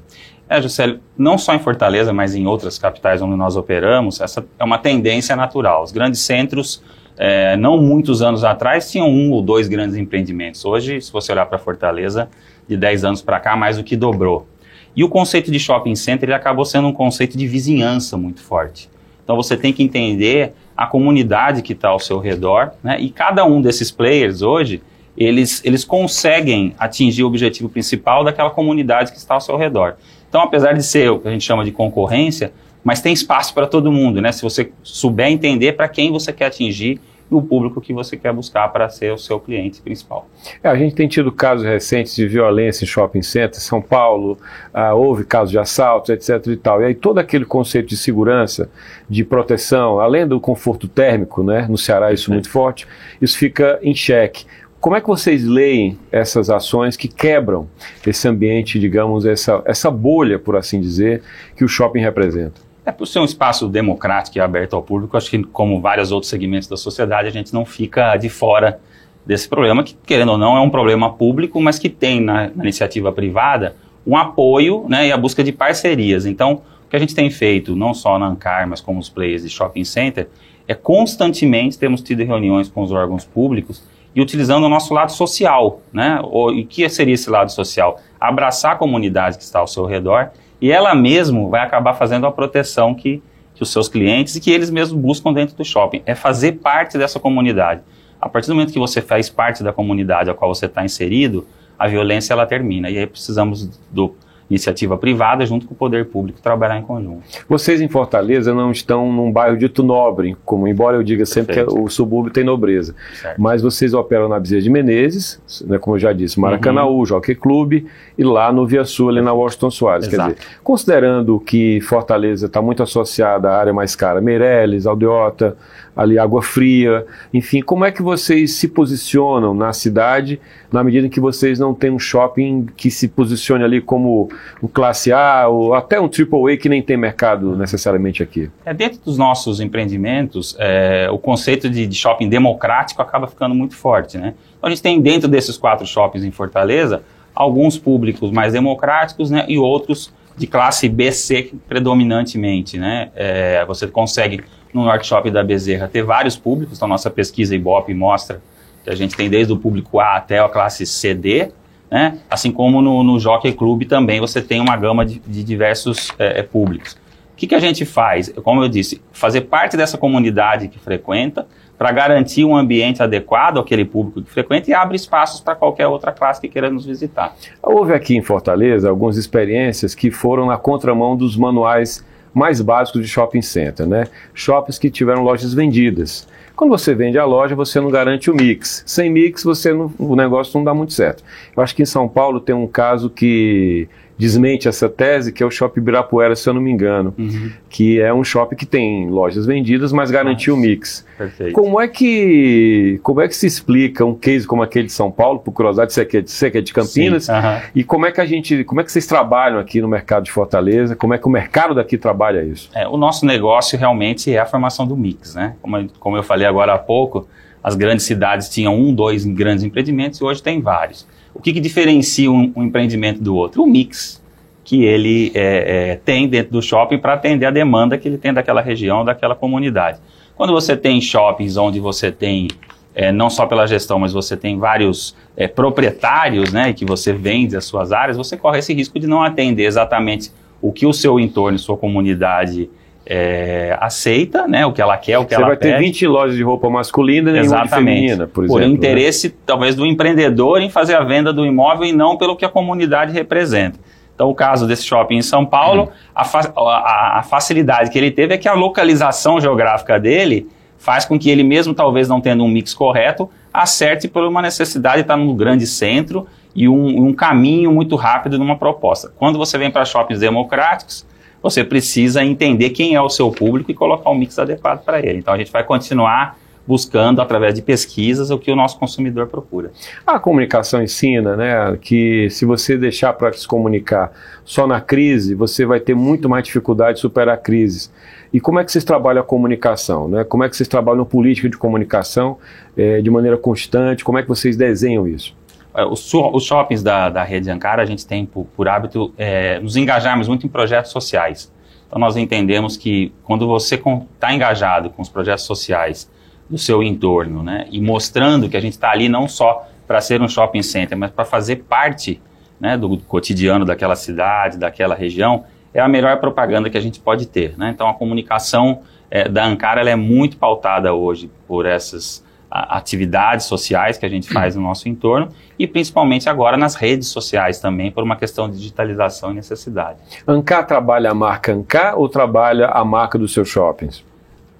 É, 0.49 0.62
Juscelio, 0.62 1.00
não 1.17 1.37
só 1.37 1.55
em 1.55 1.59
Fortaleza, 1.59 2.12
mas 2.12 2.35
em 2.35 2.47
outras 2.47 2.79
capitais 2.79 3.21
onde 3.21 3.37
nós 3.37 3.55
operamos, 3.55 4.21
essa 4.21 4.45
é 4.59 4.65
uma 4.65 4.79
tendência 4.79 5.37
natural. 5.37 5.83
Os 5.83 5.93
grandes 5.93 6.21
centros, 6.21 6.83
é, 7.19 7.55
não 7.56 7.77
muitos 7.77 8.23
anos 8.23 8.45
atrás, 8.45 8.91
tinham 8.91 9.09
um 9.09 9.31
ou 9.31 9.43
dois 9.43 9.69
grandes 9.69 9.97
empreendimentos. 9.97 10.65
Hoje, 10.65 11.03
se 11.03 11.12
você 11.12 11.33
olhar 11.33 11.45
para 11.45 11.59
Fortaleza, 11.59 12.31
de 12.67 12.77
10 12.77 13.05
anos 13.05 13.23
para 13.23 13.41
cá, 13.41 13.56
mais 13.56 13.77
do 13.77 13.85
que 13.85 13.97
dobrou. 13.97 14.47
E 14.95 15.05
o 15.05 15.09
conceito 15.09 15.50
de 15.50 15.59
shopping 15.59 15.95
center 15.95 16.29
ele 16.29 16.35
acabou 16.35 16.65
sendo 16.65 16.89
um 16.89 16.93
conceito 16.93 17.37
de 17.37 17.47
vizinhança 17.47 18.17
muito 18.17 18.43
forte. 18.43 18.89
Então 19.25 19.37
você 19.37 19.56
tem 19.56 19.73
que 19.73 19.83
entender 19.83 20.55
a 20.77 20.87
comunidade 20.87 21.62
que 21.62 21.73
está 21.73 21.89
ao 21.89 21.99
seu 21.99 22.19
redor, 22.19 22.73
né? 22.83 22.99
e 23.01 23.11
cada 23.11 23.44
um 23.44 23.61
desses 23.61 23.91
players 23.91 24.43
hoje 24.43 24.83
eles, 25.17 25.61
eles 25.65 25.85
conseguem 25.85 26.75
atingir 26.79 27.25
o 27.25 27.27
objetivo 27.27 27.69
principal 27.69 28.23
daquela 28.23 28.51
comunidade 28.51 29.11
que 29.11 29.19
está 29.19 29.35
ao 29.35 29.41
seu 29.41 29.56
redor. 29.56 29.97
Então, 30.29 30.41
apesar 30.43 30.73
de 30.73 30.83
ser 30.83 31.11
o 31.11 31.19
que 31.19 31.29
a 31.29 31.31
gente 31.31 31.45
chama 31.45 31.65
de 31.65 31.73
concorrência, 31.73 32.53
mas 32.85 33.01
tem 33.01 33.13
espaço 33.13 33.53
para 33.55 33.67
todo 33.67 33.91
mundo, 33.91 34.21
né? 34.21 34.33
Se 34.33 34.43
você 34.43 34.71
souber 34.83 35.29
entender 35.29 35.73
para 35.73 35.89
quem 35.89 36.11
você 36.11 36.33
quer 36.33 36.47
atingir 36.47 37.01
e 37.31 37.35
o 37.35 37.43
público 37.43 37.81
que 37.81 37.93
você 37.93 38.17
quer 38.17 38.33
buscar 38.33 38.69
para 38.69 38.89
ser 38.89 39.13
o 39.13 39.19
seu 39.19 39.39
cliente 39.39 39.83
principal. 39.83 40.27
É, 40.63 40.69
a 40.69 40.77
gente 40.77 40.95
tem 40.95 41.07
tido 41.07 41.31
casos 41.31 41.67
recentes 41.67 42.15
de 42.15 42.27
violência 42.27 42.85
em 42.85 42.87
shopping 42.87 43.23
centers, 43.23 43.63
São 43.63 43.83
Paulo, 43.83 44.39
ah, 44.73 44.95
houve 44.95 45.25
casos 45.25 45.51
de 45.51 45.59
assaltos, 45.59 46.11
etc 46.11 46.47
e 46.47 46.57
tal. 46.57 46.81
E 46.81 46.87
aí 46.87 46.95
todo 46.95 47.19
aquele 47.19 47.45
conceito 47.45 47.89
de 47.89 47.97
segurança, 47.97 48.71
de 49.09 49.25
proteção, 49.25 50.01
além 50.01 50.27
do 50.27 50.41
conforto 50.41 50.89
térmico, 50.89 51.43
né, 51.43 51.67
no 51.69 51.77
Ceará 51.77 52.13
isso 52.13 52.31
é 52.31 52.35
muito 52.35 52.49
forte, 52.49 52.87
isso 53.21 53.37
fica 53.37 53.79
em 53.83 53.95
xeque. 53.95 54.47
Como 54.81 54.95
é 54.95 55.01
que 55.01 55.09
vocês 55.09 55.45
leem 55.45 55.99
essas 56.13 56.49
ações 56.49 56.97
que 56.97 57.09
quebram 57.09 57.69
esse 58.07 58.29
ambiente, 58.29 58.79
digamos, 58.79 59.27
essa, 59.27 59.61
essa 59.65 59.91
bolha, 59.91 60.39
por 60.39 60.55
assim 60.55 60.81
dizer, 60.81 61.23
que 61.57 61.65
o 61.65 61.69
shopping 61.69 61.99
representa? 61.99 62.61
É 62.87 62.93
por 62.93 63.05
ser 63.05 63.19
um 63.19 63.25
espaço 63.25 63.69
democrático 63.69 64.39
e 64.39 64.41
aberto 64.41 64.77
ao 64.77 64.83
público, 64.83 65.17
acho 65.17 65.29
que 65.29 65.43
como 65.43 65.81
vários 65.81 66.13
outros 66.13 66.31
segmentos 66.31 66.69
da 66.69 66.77
sociedade, 66.77 67.27
a 67.27 67.33
gente 67.33 67.53
não 67.53 67.65
fica 67.65 68.17
de 68.17 68.29
fora 68.29 68.81
desse 69.27 69.49
problema, 69.49 69.83
que 69.83 69.97
querendo 70.07 70.31
ou 70.31 70.39
não 70.39 70.57
é 70.57 70.61
um 70.61 70.71
problema 70.71 71.13
público, 71.13 71.61
mas 71.61 71.77
que 71.77 71.89
tem 71.89 72.21
na, 72.21 72.49
na 72.55 72.63
iniciativa 72.63 73.11
privada 73.11 73.75
um 74.07 74.17
apoio 74.17 74.87
né, 74.89 75.09
e 75.09 75.13
a 75.13 75.17
busca 75.17 75.43
de 75.43 75.51
parcerias. 75.51 76.25
Então, 76.25 76.63
o 76.87 76.89
que 76.89 76.95
a 76.95 77.01
gente 77.01 77.17
tem 77.17 77.29
feito, 77.31 77.75
não 77.75 77.93
só 77.93 78.17
na 78.17 78.29
Ancar, 78.29 78.67
mas 78.69 78.81
como 78.81 79.01
os 79.01 79.11
players 79.11 79.43
de 79.43 79.49
shopping 79.49 79.85
center, 79.85 80.29
é 80.69 80.75
constantemente 80.75 81.77
temos 81.77 82.01
tido 82.01 82.23
reuniões 82.23 82.69
com 82.69 82.81
os 82.81 82.93
órgãos 82.93 83.25
públicos 83.25 83.83
e 84.19 84.20
utilizando 84.20 84.65
o 84.65 84.69
nosso 84.69 84.93
lado 84.93 85.12
social, 85.12 85.81
né? 85.93 86.19
O, 86.25 86.50
e 86.50 86.65
que 86.65 86.88
seria 86.88 87.15
esse 87.15 87.31
lado 87.31 87.53
social? 87.53 88.00
Abraçar 88.20 88.73
a 88.73 88.75
comunidade 88.75 89.38
que 89.38 89.44
está 89.44 89.61
ao 89.61 89.69
seu 89.69 89.87
redor 89.87 90.31
e 90.61 90.73
ela 90.73 90.93
mesmo 90.93 91.49
vai 91.49 91.61
acabar 91.61 91.94
fazendo 91.94 92.26
a 92.26 92.32
proteção 92.32 92.97
que, 92.97 93.23
que 93.55 93.62
os 93.62 93.70
seus 93.70 93.88
clientes 93.88 94.35
e 94.35 94.41
que 94.41 94.50
eles 94.50 94.70
mesmos 94.70 95.00
buscam 95.00 95.32
dentro 95.32 95.55
do 95.55 95.65
shopping. 95.65 96.03
É 96.05 96.17
fazer 96.17 96.55
parte 96.55 96.99
dessa 96.99 97.20
comunidade. 97.20 97.81
A 98.20 98.29
partir 98.29 98.49
do 98.49 98.56
momento 98.56 98.73
que 98.73 98.79
você 98.81 99.00
faz 99.00 99.31
parte 99.31 99.62
da 99.62 99.73
comunidade 99.73 100.29
a 100.29 100.35
qual 100.35 100.53
você 100.53 100.67
está 100.67 100.85
inserido, 100.85 101.47
a 101.79 101.87
violência 101.87 102.32
ela 102.32 102.44
termina. 102.44 102.91
E 102.91 102.99
aí 102.99 103.06
precisamos 103.06 103.70
do 103.88 104.17
iniciativa 104.50 104.97
privada 104.97 105.45
junto 105.45 105.67
com 105.67 105.75
o 105.75 105.77
poder 105.77 106.06
público 106.06 106.41
trabalhar 106.41 106.79
em 106.79 106.83
conjunto. 106.83 107.23
Vocês 107.49 107.81
em 107.81 107.89
Fortaleza 107.89 108.55
não 108.55 108.71
estão 108.71 109.12
num 109.12 109.31
bairro 109.31 109.56
dito 109.56 109.83
nobre, 109.83 110.37
como 110.45 110.67
embora 110.67 110.97
eu 110.97 111.03
diga 111.03 111.27
sempre 111.27 111.55
Perfeito. 111.55 111.75
que 111.75 111.81
o 111.81 111.89
subúrbio 111.89 112.33
tem 112.33 112.45
nobreza, 112.45 112.95
certo. 113.21 113.41
mas 113.41 113.61
vocês 113.61 113.93
operam 113.93 114.29
na 114.29 114.39
Bezerra 114.41 114.62
de 114.62 114.71
Menezes, 114.71 115.41
né, 115.67 115.79
como 115.79 115.97
eu 115.97 116.00
já 116.00 116.12
disse, 116.12 116.41
Maracanãú, 116.41 116.99
uhum. 116.99 117.06
Jockey 117.06 117.35
Clube 117.35 117.87
e 118.17 118.25
lá 118.25 118.53
no 118.53 118.67
Via 118.67 118.85
Sul, 118.85 119.11
ali 119.11 119.21
na 119.21 119.33
Washington 119.33 119.71
Soares. 119.71 120.06
Exato. 120.06 120.35
Quer 120.35 120.41
dizer, 120.41 120.59
considerando 120.62 121.39
que 121.41 121.81
Fortaleza 121.83 122.47
está 122.47 122.62
muito 122.62 122.83
associada 122.83 123.51
à 123.51 123.59
área 123.59 123.73
mais 123.73 123.94
cara, 123.94 124.21
Meireles, 124.21 124.87
Aldeota, 124.87 125.56
ali 125.99 126.17
Água 126.17 126.41
Fria, 126.41 127.05
enfim, 127.35 127.61
como 127.61 127.85
é 127.85 127.91
que 127.91 128.00
vocês 128.00 128.53
se 128.53 128.69
posicionam 128.69 129.53
na 129.53 129.73
cidade 129.73 130.41
na 130.71 130.85
medida 130.85 131.09
em 131.09 131.11
que 131.11 131.19
vocês 131.19 131.59
não 131.59 131.75
têm 131.75 131.91
um 131.91 131.99
shopping 131.99 132.69
que 132.77 132.89
se 132.89 133.09
posicione 133.09 133.65
ali 133.65 133.81
como 133.81 134.31
um 134.62 134.69
classe 134.69 135.12
A 135.12 135.49
ou 135.49 135.75
até 135.75 136.00
um 136.00 136.05
AAA 136.05 136.56
que 136.56 136.69
nem 136.69 136.81
tem 136.81 136.97
mercado 136.97 137.56
necessariamente 137.56 138.23
aqui? 138.23 138.49
É, 138.65 138.73
dentro 138.73 139.00
dos 139.05 139.19
nossos 139.19 139.59
empreendimentos, 139.59 140.55
é, 140.61 141.09
o 141.11 141.19
conceito 141.19 141.69
de, 141.69 141.85
de, 141.85 141.97
shopping 141.97 142.29
democrático 142.29 143.03
acaba 143.03 143.27
ficando 143.27 143.53
muito 143.53 143.75
forte, 143.75 144.19
né? 144.19 144.35
Então 144.56 144.69
a 144.69 144.71
gente 144.71 144.83
tem 144.83 145.01
dentro 145.01 145.29
desses 145.29 145.59
quatro 145.59 145.85
shoppings 145.85 146.25
em 146.25 146.31
Fortaleza 146.31 147.03
alguns 147.35 147.77
públicos 147.77 148.31
mais 148.31 148.53
democráticos 148.53 149.31
né, 149.31 149.44
e 149.49 149.59
outros 149.59 150.12
de 150.37 150.47
classe 150.47 150.89
BC 150.89 151.53
predominantemente, 151.69 152.79
né? 152.79 153.11
É, 153.17 153.65
você 153.67 153.89
consegue 153.89 154.43
no 154.73 155.03
Shopping 155.03 155.31
da 155.31 155.43
Bezerra 155.43 155.88
ter 155.88 156.03
vários 156.03 156.37
públicos, 156.37 156.76
então 156.76 156.88
nossa 156.88 157.11
pesquisa 157.11 157.55
Ibope 157.55 157.94
mostra 157.94 158.41
que 158.85 158.91
a 158.91 158.94
gente 158.94 159.17
tem 159.17 159.29
desde 159.29 159.53
o 159.53 159.56
público 159.56 160.00
A 160.00 160.17
até 160.17 160.38
a 160.38 160.49
classe 160.49 160.87
CD, 160.87 161.50
né? 161.91 162.19
Assim 162.31 162.53
como 162.53 162.82
no, 162.82 163.03
no 163.03 163.19
Jockey 163.19 163.53
Club 163.53 163.85
também 163.85 164.20
você 164.20 164.43
tem 164.43 164.61
uma 164.61 164.76
gama 164.76 165.05
de, 165.05 165.19
de 165.20 165.43
diversos 165.43 166.12
é, 166.19 166.41
é 166.41 166.43
públicos. 166.43 166.93
O 167.32 167.37
que, 167.38 167.47
que 167.47 167.55
a 167.55 167.61
gente 167.61 167.85
faz? 167.85 168.32
Como 168.43 168.62
eu 168.62 168.69
disse, 168.69 169.00
fazer 169.12 169.43
parte 169.43 169.76
dessa 169.76 169.97
comunidade 169.97 170.67
que 170.69 170.79
frequenta, 170.79 171.47
para 171.79 171.93
garantir 171.93 172.44
um 172.44 172.56
ambiente 172.56 173.00
adequado 173.00 173.59
àquele 173.59 173.85
público 173.85 174.20
que 174.23 174.31
frequenta 174.31 174.69
e 174.69 174.75
abre 174.75 174.97
espaços 174.97 175.41
para 175.41 175.55
qualquer 175.55 175.87
outra 175.87 176.11
classe 176.11 176.41
que 176.41 176.49
queira 176.49 176.69
nos 176.69 176.85
visitar. 176.85 177.37
Houve 177.62 177.94
aqui 177.94 178.17
em 178.17 178.23
Fortaleza 178.23 178.91
algumas 178.91 179.17
experiências 179.17 179.94
que 179.94 180.11
foram 180.11 180.47
na 180.47 180.56
contramão 180.56 181.17
dos 181.17 181.37
manuais 181.37 182.05
mais 182.38 182.61
básicos 182.61 183.02
de 183.02 183.08
shopping 183.08 183.43
center, 183.43 183.87
né? 183.87 184.06
Shoppings 184.32 184.79
que 184.79 184.90
tiveram 184.90 185.23
lojas 185.23 185.52
vendidas. 185.52 186.26
Quando 186.55 186.70
você 186.70 186.94
vende 186.94 187.19
a 187.19 187.25
loja, 187.25 187.55
você 187.55 187.81
não 187.81 187.90
garante 187.90 188.31
o 188.31 188.35
mix. 188.35 188.82
Sem 188.87 189.11
mix, 189.11 189.44
você 189.44 189.73
não, 189.73 189.93
o 189.99 190.17
negócio 190.17 190.56
não 190.56 190.64
dá 190.64 190.73
muito 190.73 190.93
certo. 190.93 191.23
Eu 191.56 191.62
acho 191.62 191.75
que 191.75 191.82
em 191.82 191.87
São 191.87 192.08
Paulo 192.08 192.40
tem 192.40 192.55
um 192.55 192.67
caso 192.67 193.11
que 193.11 193.88
desmente 194.19 194.67
essa 194.69 194.88
tese, 194.88 195.32
que 195.32 195.43
é 195.43 195.47
o 195.47 195.50
Shopping 195.50 195.81
Ibirapuera, 195.81 196.35
se 196.35 196.49
eu 196.49 196.53
não 196.53 196.61
me 196.61 196.70
engano, 196.70 197.15
uhum. 197.17 197.50
que 197.70 198.00
é 198.00 198.12
um 198.12 198.25
shopping 198.25 198.56
que 198.56 198.67
tem 198.67 199.09
lojas 199.09 199.47
vendidas, 199.47 199.93
mas 199.93 200.11
garantiu 200.11 200.55
o 200.55 200.56
mix. 200.56 201.06
Perfeito. 201.17 201.53
Como 201.53 201.81
é 201.81 201.87
que 201.87 202.99
como 203.03 203.20
é 203.20 203.29
que 203.29 203.37
se 203.37 203.47
explica 203.47 204.05
um 204.05 204.15
case 204.15 204.47
como 204.47 204.62
aquele 204.62 204.87
de 204.87 204.93
São 204.93 205.11
Paulo, 205.11 205.38
por 205.38 205.53
curiosidade, 205.53 205.93
você 205.93 206.05
que 206.05 206.17
é 206.17 206.20
de, 206.20 206.31
você 206.31 206.50
que 206.50 206.59
é 206.59 206.61
de 206.61 206.73
Campinas, 206.73 207.29
uhum. 207.29 207.35
e 207.75 207.85
como 207.85 208.06
é 208.06 208.12
que 208.12 208.20
a 208.20 208.26
gente, 208.26 208.65
como 208.65 208.81
é 208.81 208.85
que 208.85 208.91
vocês 208.91 209.06
trabalham 209.06 209.59
aqui 209.59 209.81
no 209.81 209.87
mercado 209.87 210.25
de 210.25 210.32
Fortaleza, 210.32 210.97
como 210.97 211.15
é 211.15 211.19
que 211.19 211.26
o 211.26 211.31
mercado 211.31 211.75
daqui 211.75 211.97
trabalha 211.97 212.43
isso? 212.43 212.70
É, 212.75 212.88
o 212.88 212.97
nosso 212.97 213.25
negócio 213.25 213.79
realmente 213.79 214.35
é 214.35 214.38
a 214.38 214.47
formação 214.47 214.87
do 214.87 214.97
mix, 214.97 215.35
né? 215.35 215.55
Como, 215.62 215.88
como 216.00 216.17
eu 216.17 216.23
falei 216.25 216.47
agora 216.47 216.75
há 216.75 216.79
pouco, 216.79 217.29
as 217.62 217.76
grandes 217.76 218.05
cidades 218.05 218.49
tinham 218.49 218.75
um, 218.75 218.93
dois 218.93 219.25
grandes 219.25 219.62
empreendimentos 219.62 220.20
e 220.20 220.25
hoje 220.25 220.43
tem 220.43 220.61
vários. 220.61 221.06
O 221.38 221.43
que, 221.43 221.52
que 221.52 221.61
diferencia 221.61 222.31
um, 222.31 222.52
um, 222.56 222.64
empreendimento 222.64 223.23
do 223.23 223.37
outro? 223.37 223.62
O 223.62 223.67
mix 223.67 224.20
que 224.64 224.85
ele 224.85 225.31
é, 225.35 225.93
é, 225.93 225.96
tem 225.96 226.29
dentro 226.29 226.52
do 226.52 226.61
shopping 226.61 226.99
para 226.99 227.14
atender 227.14 227.46
a 227.46 227.50
demanda 227.50 227.96
que 227.96 228.08
ele 228.08 228.19
tem 228.19 228.35
daquela 228.35 228.61
região, 228.61 229.05
daquela 229.05 229.35
comunidade. 229.35 230.00
Quando 230.37 230.52
você 230.52 230.76
tem 230.76 231.00
shoppings 231.00 231.56
onde 231.56 231.81
você 231.81 232.12
tem, 232.12 232.49
é, 232.94 233.11
não 233.12 233.31
só 233.31 233.46
pela 233.46 233.67
gestão, 233.67 234.00
mas 234.00 234.12
você 234.12 234.37
tem 234.37 234.58
vários 234.58 235.17
é, 235.37 235.46
proprietários, 235.46 236.52
né, 236.52 236.73
que 236.73 236.85
você 236.85 237.12
vende 237.12 237.56
as 237.56 237.64
suas 237.64 237.93
áreas, 237.93 238.17
você 238.17 238.37
corre 238.37 238.58
esse 238.58 238.75
risco 238.75 238.99
de 238.99 239.06
não 239.06 239.23
atender 239.23 239.64
exatamente 239.64 240.32
o 240.61 240.73
que 240.73 240.87
o 240.87 240.93
seu 240.93 241.19
entorno, 241.19 241.58
sua 241.58 241.76
comunidade 241.76 242.69
é, 243.10 243.74
aceita, 243.81 244.46
né, 244.46 244.67
o 244.67 244.72
que 244.72 244.82
ela 244.82 244.98
quer, 244.98 245.19
o 245.19 245.24
que 245.24 245.31
Você 245.31 245.36
ela 245.36 245.46
vai 245.46 245.56
ter 245.56 245.79
20 245.79 246.06
lojas 246.06 246.36
de 246.36 246.43
roupa 246.43 246.69
masculina 246.69 247.31
e 247.31 247.41
nenhuma 247.41 247.67
feminina, 247.67 248.27
por 248.27 248.44
exemplo. 248.44 248.60
Por 248.60 248.60
né? 248.60 248.67
interesse, 248.67 249.29
né? 249.29 249.34
talvez, 249.46 249.74
do 249.74 249.86
empreendedor 249.86 250.60
em 250.60 250.69
fazer 250.69 250.94
a 250.94 251.03
venda 251.03 251.32
do 251.32 251.46
imóvel 251.46 251.86
e 251.86 251.93
não 251.93 252.19
pelo 252.19 252.36
que 252.36 252.44
a 252.44 252.50
comunidade 252.50 253.10
representa. 253.10 253.81
Então, 254.15 254.29
o 254.29 254.34
caso 254.34 254.67
desse 254.67 254.84
shopping 254.84 255.17
em 255.17 255.22
São 255.22 255.46
Paulo, 255.46 255.84
hum. 255.84 255.88
a, 256.15 256.24
fa 256.24 256.53
a, 256.55 257.19
a, 257.20 257.22
facilidade 257.22 257.91
que 257.91 257.96
ele 257.96 258.10
teve 258.10 258.34
é 258.34 258.36
que 258.36 258.46
a 258.46 258.53
localização 258.53 259.41
geográfica 259.41 259.98
dele 259.98 260.46
faz 260.77 261.06
com 261.06 261.19
que 261.19 261.31
ele 261.31 261.43
mesmo, 261.43 261.72
talvez 261.72 262.08
não 262.08 262.20
tendo 262.20 262.44
um 262.44 262.48
mix 262.48 262.74
correto, 262.74 263.31
acerte 263.53 264.06
por 264.06 264.22
uma 264.22 264.43
necessidade 264.43 264.96
de 264.96 265.03
estar 265.03 265.17
no 265.17 265.34
grande 265.34 265.67
centro 265.67 266.27
e 266.55 266.69
um, 266.69 267.06
um 267.06 267.15
caminho 267.15 267.72
muito 267.72 267.96
rápido 267.96 268.38
numa 268.38 268.56
proposta. 268.56 269.10
Quando 269.17 269.38
você 269.38 269.56
vem 269.56 269.70
para 269.70 269.84
shoppings 269.86 270.20
democráticos, 270.20 271.06
você 271.43 271.65
precisa 271.65 272.25
entender 272.25 272.71
quem 272.71 272.95
é 272.95 273.01
o 273.01 273.09
seu 273.09 273.31
público 273.31 273.71
e 273.71 273.75
colocar 273.75 274.11
um 274.11 274.15
mix 274.15 274.39
adequado 274.39 274.85
para 274.85 274.99
ele. 274.99 275.19
Então 275.19 275.35
a 275.35 275.39
gente 275.39 275.53
vai 275.53 275.65
continuar 275.65 276.39
buscando 276.69 277.23
através 277.23 277.55
de 277.55 277.63
pesquisas 277.63 278.31
o 278.31 278.39
que 278.39 278.53
o 278.53 278.57
nosso 278.57 278.79
consumidor 278.79 279.27
procura. 279.27 279.71
A 280.07 280.19
comunicação 280.19 280.83
ensina, 280.83 281.35
né, 281.35 281.79
que 281.81 282.29
se 282.29 282.45
você 282.45 282.77
deixar 282.77 283.15
para 283.15 283.33
se 283.33 283.49
comunicar 283.49 284.13
só 284.45 284.67
na 284.67 284.79
crise, 284.79 285.35
você 285.35 285.65
vai 285.65 285.81
ter 285.81 285.95
muito 285.95 286.29
mais 286.29 286.45
dificuldade 286.45 286.97
de 286.97 287.01
superar 287.01 287.39
crises. 287.39 287.91
E 288.31 288.39
como 288.39 288.59
é 288.59 288.65
que 288.65 288.71
vocês 288.71 288.85
trabalham 288.85 289.23
a 289.23 289.25
comunicação, 289.25 290.07
né? 290.07 290.23
Como 290.23 290.45
é 290.45 290.49
que 290.51 290.55
vocês 290.55 290.69
trabalham 290.69 291.03
política 291.07 291.49
de 291.49 291.57
comunicação 291.57 292.37
é, 292.77 293.01
de 293.01 293.11
maneira 293.11 293.39
constante? 293.39 294.05
Como 294.05 294.19
é 294.19 294.23
que 294.23 294.29
vocês 294.29 294.55
desenham 294.55 295.09
isso? 295.09 295.35
É, 295.79 295.85
os, 295.85 296.11
shoppings 296.43 296.82
da, 296.82 297.08
da 297.08 297.23
rede 297.23 297.49
Ankara, 297.49 297.81
a 297.81 297.87
gente 297.87 298.05
tem 298.05 298.27
por, 298.27 298.47
por 298.47 298.69
hábito 298.69 299.15
é, 299.17 299.61
nos 299.61 299.77
engajarmos 299.77 300.27
muito 300.27 300.44
em 300.44 300.49
projetos 300.49 300.91
sociais. 300.91 301.53
Então, 301.87 302.01
nós 302.01 302.17
entendemos 302.17 302.77
que 302.77 303.13
quando 303.23 303.47
você 303.47 303.77
está 303.77 304.35
engajado 304.35 304.91
com 304.91 305.01
os 305.01 305.08
projetos 305.08 305.44
sociais 305.44 306.11
do 306.51 306.58
seu 306.58 306.82
entorno, 306.82 307.44
né, 307.44 307.69
e 307.70 307.81
mostrando 307.81 308.49
que 308.49 308.56
a 308.56 308.61
gente 308.61 308.73
está 308.73 308.91
ali 308.91 309.08
não 309.08 309.29
só 309.29 309.69
para 309.87 310.01
ser 310.01 310.20
um 310.20 310.29
shopping 310.29 310.63
center, 310.63 310.99
mas 310.99 311.13
para 311.13 311.25
fazer 311.25 311.56
parte 311.69 312.20
né, 312.58 312.77
do 312.77 312.99
cotidiano 312.99 313.65
daquela 313.65 313.94
cidade, 313.94 314.58
daquela 314.58 314.97
região, 314.97 315.44
é 315.73 315.79
a 315.79 315.87
melhor 315.87 316.17
propaganda 316.19 316.69
que 316.69 316.77
a 316.77 316.81
gente 316.81 316.99
pode 316.99 317.27
ter. 317.27 317.56
Né? 317.56 317.70
Então, 317.73 317.89
a 317.89 317.94
comunicação 317.94 318.81
é, 319.08 319.29
da 319.29 319.44
Ankara 319.47 319.89
é 319.89 319.94
muito 319.94 320.39
pautada 320.39 320.93
hoje 320.93 321.31
por 321.47 321.67
essas 321.67 322.27
atividades 322.50 323.46
sociais 323.46 323.98
que 323.98 324.06
a 324.06 324.08
gente 324.08 324.32
faz 324.32 324.56
no 324.56 324.62
nosso 324.62 324.88
entorno 324.88 325.28
e 325.58 325.67
principalmente 325.67 326.28
agora 326.28 326.56
nas 326.56 326.74
redes 326.74 327.08
sociais 327.08 327.60
também, 327.60 327.90
por 327.90 328.02
uma 328.02 328.17
questão 328.17 328.48
de 328.48 328.56
digitalização 328.56 329.32
e 329.32 329.34
necessidade. 329.34 329.98
Ancar 330.26 330.67
trabalha 330.67 331.10
a 331.10 331.14
marca 331.14 331.52
Ancar 331.52 331.98
ou 331.98 332.08
trabalha 332.08 332.69
a 332.69 332.84
marca 332.84 333.19
dos 333.19 333.32
seus 333.32 333.48
shoppings? 333.48 334.02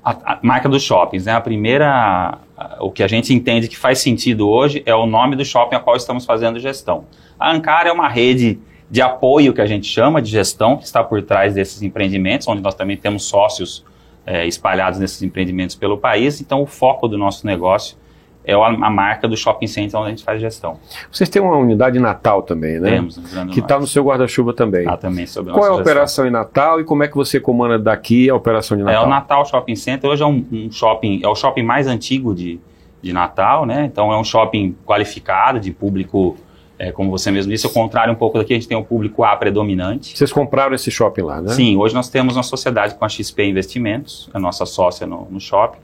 A, 0.05 0.35
a 0.35 0.39
marca 0.43 0.69
dos 0.69 0.83
shoppings, 0.83 1.25
né? 1.25 1.33
A 1.33 1.41
primeira, 1.41 2.39
o 2.81 2.91
que 2.91 3.03
a 3.03 3.09
gente 3.09 3.33
entende 3.33 3.69
que 3.69 3.77
faz 3.77 4.01
sentido 4.01 4.49
hoje 4.49 4.83
é 4.85 4.95
o 4.95 5.07
nome 5.07 5.35
do 5.35 5.45
shopping 5.45 5.77
a 5.77 5.81
qual 5.81 5.97
estamos 5.97 6.25
fazendo 6.25 6.61
gestão. 6.61 7.05
A 7.41 7.51
Ancar 7.53 7.87
é 7.87 7.93
uma 7.93 8.09
rede 8.09 8.59
de 8.91 9.01
apoio 9.03 9.53
que 9.53 9.61
a 9.61 9.67
gente 9.67 9.87
chama 9.87 10.21
de 10.21 10.31
gestão 10.31 10.77
que 10.77 10.85
está 10.85 11.03
por 11.03 11.23
trás 11.23 11.55
desses 11.55 11.83
empreendimentos, 11.83 12.49
onde 12.49 12.63
nós 12.63 12.75
também 12.75 12.97
temos 12.97 13.25
sócios 13.25 13.85
é, 14.29 14.47
espalhados 14.47 14.99
nesses 14.99 15.23
empreendimentos 15.23 15.75
pelo 15.75 15.97
país. 15.97 16.39
Então, 16.39 16.61
o 16.61 16.67
foco 16.67 17.09
do 17.09 17.17
nosso 17.17 17.47
negócio 17.47 17.97
é 18.45 18.53
a, 18.53 18.91
marca 18.91 19.27
do 19.27 19.35
shopping 19.35 19.67
center 19.67 19.99
onde 19.99 20.07
a 20.07 20.11
gente 20.11 20.23
faz 20.23 20.39
gestão. 20.39 20.79
Vocês 21.11 21.31
têm 21.31 21.41
uma 21.41 21.57
unidade 21.57 21.99
Natal 21.99 22.43
também, 22.43 22.79
né? 22.79 22.91
Temos, 22.91 23.19
que 23.53 23.61
está 23.61 23.79
no 23.79 23.87
seu 23.87 24.05
guarda-chuva 24.05 24.53
também. 24.53 24.87
Ah, 24.87 24.99
também 24.99 25.27
sobre 25.27 25.53
Qual 25.53 25.65
é 25.65 25.69
a 25.69 25.71
gestão. 25.71 25.83
operação 25.83 26.27
em 26.27 26.31
Natal 26.31 26.79
e 26.79 26.85
como 26.85 27.03
é 27.03 27.09
que 27.09 27.15
você 27.15 27.41
comanda 27.41 27.79
daqui 27.79 28.29
a 28.29 28.35
operação 28.35 28.77
de 28.77 28.83
Natal? 28.83 29.03
É 29.03 29.07
o 29.07 29.09
Natal 29.09 29.47
Shopping 29.47 29.77
Center. 29.77 30.11
Hoje 30.11 30.23
é 30.23 30.27
um, 30.27 30.45
um 30.53 30.71
shopping, 30.71 31.21
é 31.25 31.29
o 31.29 31.35
shopping 31.35 31.63
mais 31.63 31.87
antigo 31.87 32.35
de, 32.35 32.61
de 33.01 33.13
Natal, 33.15 33.65
né? 33.65 33.87
Então 33.87 34.13
é 34.13 34.19
um 34.19 34.25
shopping 34.25 34.77
qualificado 34.85 35.59
de 35.59 35.73
público 35.73 36.37
é, 36.79 36.93
como 36.93 37.11
você 37.11 37.31
mesmo 37.31 37.51
disse, 37.51 37.67
ao 37.67 37.73
contrário 37.73 38.13
um 38.13 38.17
pouco 38.17 38.39
daqui, 38.39 38.53
a 38.53 38.57
gente 38.57 38.69
tem 38.69 38.77
o 38.77 38.81
um 38.81 38.85
público 38.85 39.25
A 39.25 39.37
predominante. 39.37 40.17
Vocês 40.17 40.33
compraram 40.33 40.75
esse 40.75 40.91
shopping 40.91 41.23
lá, 41.23 41.41
né? 41.41 41.49
Sim, 41.49 41.77
hoje 41.77 41.95
nós 41.95 42.09
temos 42.09 42.37
uma 42.37 42.43
sociedade 42.43 42.95
com 42.95 43.05
a 43.05 43.09
XP 43.09 43.45
Investimentos, 43.45 44.31
a 44.33 44.39
nossa 44.39 44.65
sócia 44.65 45.07
no, 45.07 45.27
no 45.31 45.41
shopping, 45.41 45.81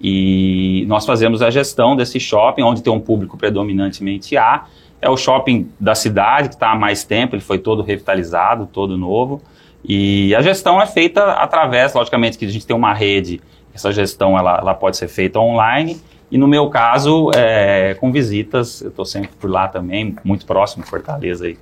e 0.00 0.86
nós 0.88 1.04
fazemos 1.04 1.42
a 1.42 1.50
gestão 1.50 1.94
desse 1.94 2.18
shopping, 2.18 2.62
onde 2.62 2.82
tem 2.82 2.90
um 2.90 3.00
público 3.00 3.36
predominantemente 3.36 4.36
A. 4.36 4.64
É 5.02 5.10
o 5.10 5.16
shopping 5.16 5.70
da 5.78 5.94
cidade, 5.94 6.48
que 6.48 6.54
está 6.54 6.72
há 6.72 6.74
mais 6.74 7.04
tempo, 7.04 7.34
ele 7.34 7.42
foi 7.42 7.58
todo 7.58 7.82
revitalizado, 7.82 8.66
todo 8.66 8.96
novo. 8.96 9.42
E 9.84 10.34
a 10.34 10.40
gestão 10.40 10.80
é 10.80 10.86
feita 10.86 11.32
através, 11.32 11.92
logicamente, 11.92 12.38
que 12.38 12.46
a 12.46 12.48
gente 12.48 12.66
tem 12.66 12.74
uma 12.74 12.94
rede, 12.94 13.40
essa 13.74 13.92
gestão 13.92 14.38
ela, 14.38 14.58
ela 14.58 14.74
pode 14.74 14.96
ser 14.96 15.08
feita 15.08 15.38
online, 15.38 16.00
e 16.30 16.38
no 16.38 16.46
meu 16.46 16.68
caso, 16.68 17.30
é, 17.34 17.94
com 17.94 18.12
visitas, 18.12 18.80
eu 18.80 18.90
estou 18.90 19.04
sempre 19.04 19.30
por 19.40 19.50
lá 19.50 19.66
também, 19.66 20.14
muito 20.22 20.46
próximo, 20.46 20.86
Fortaleza 20.86 21.48
e, 21.48 21.58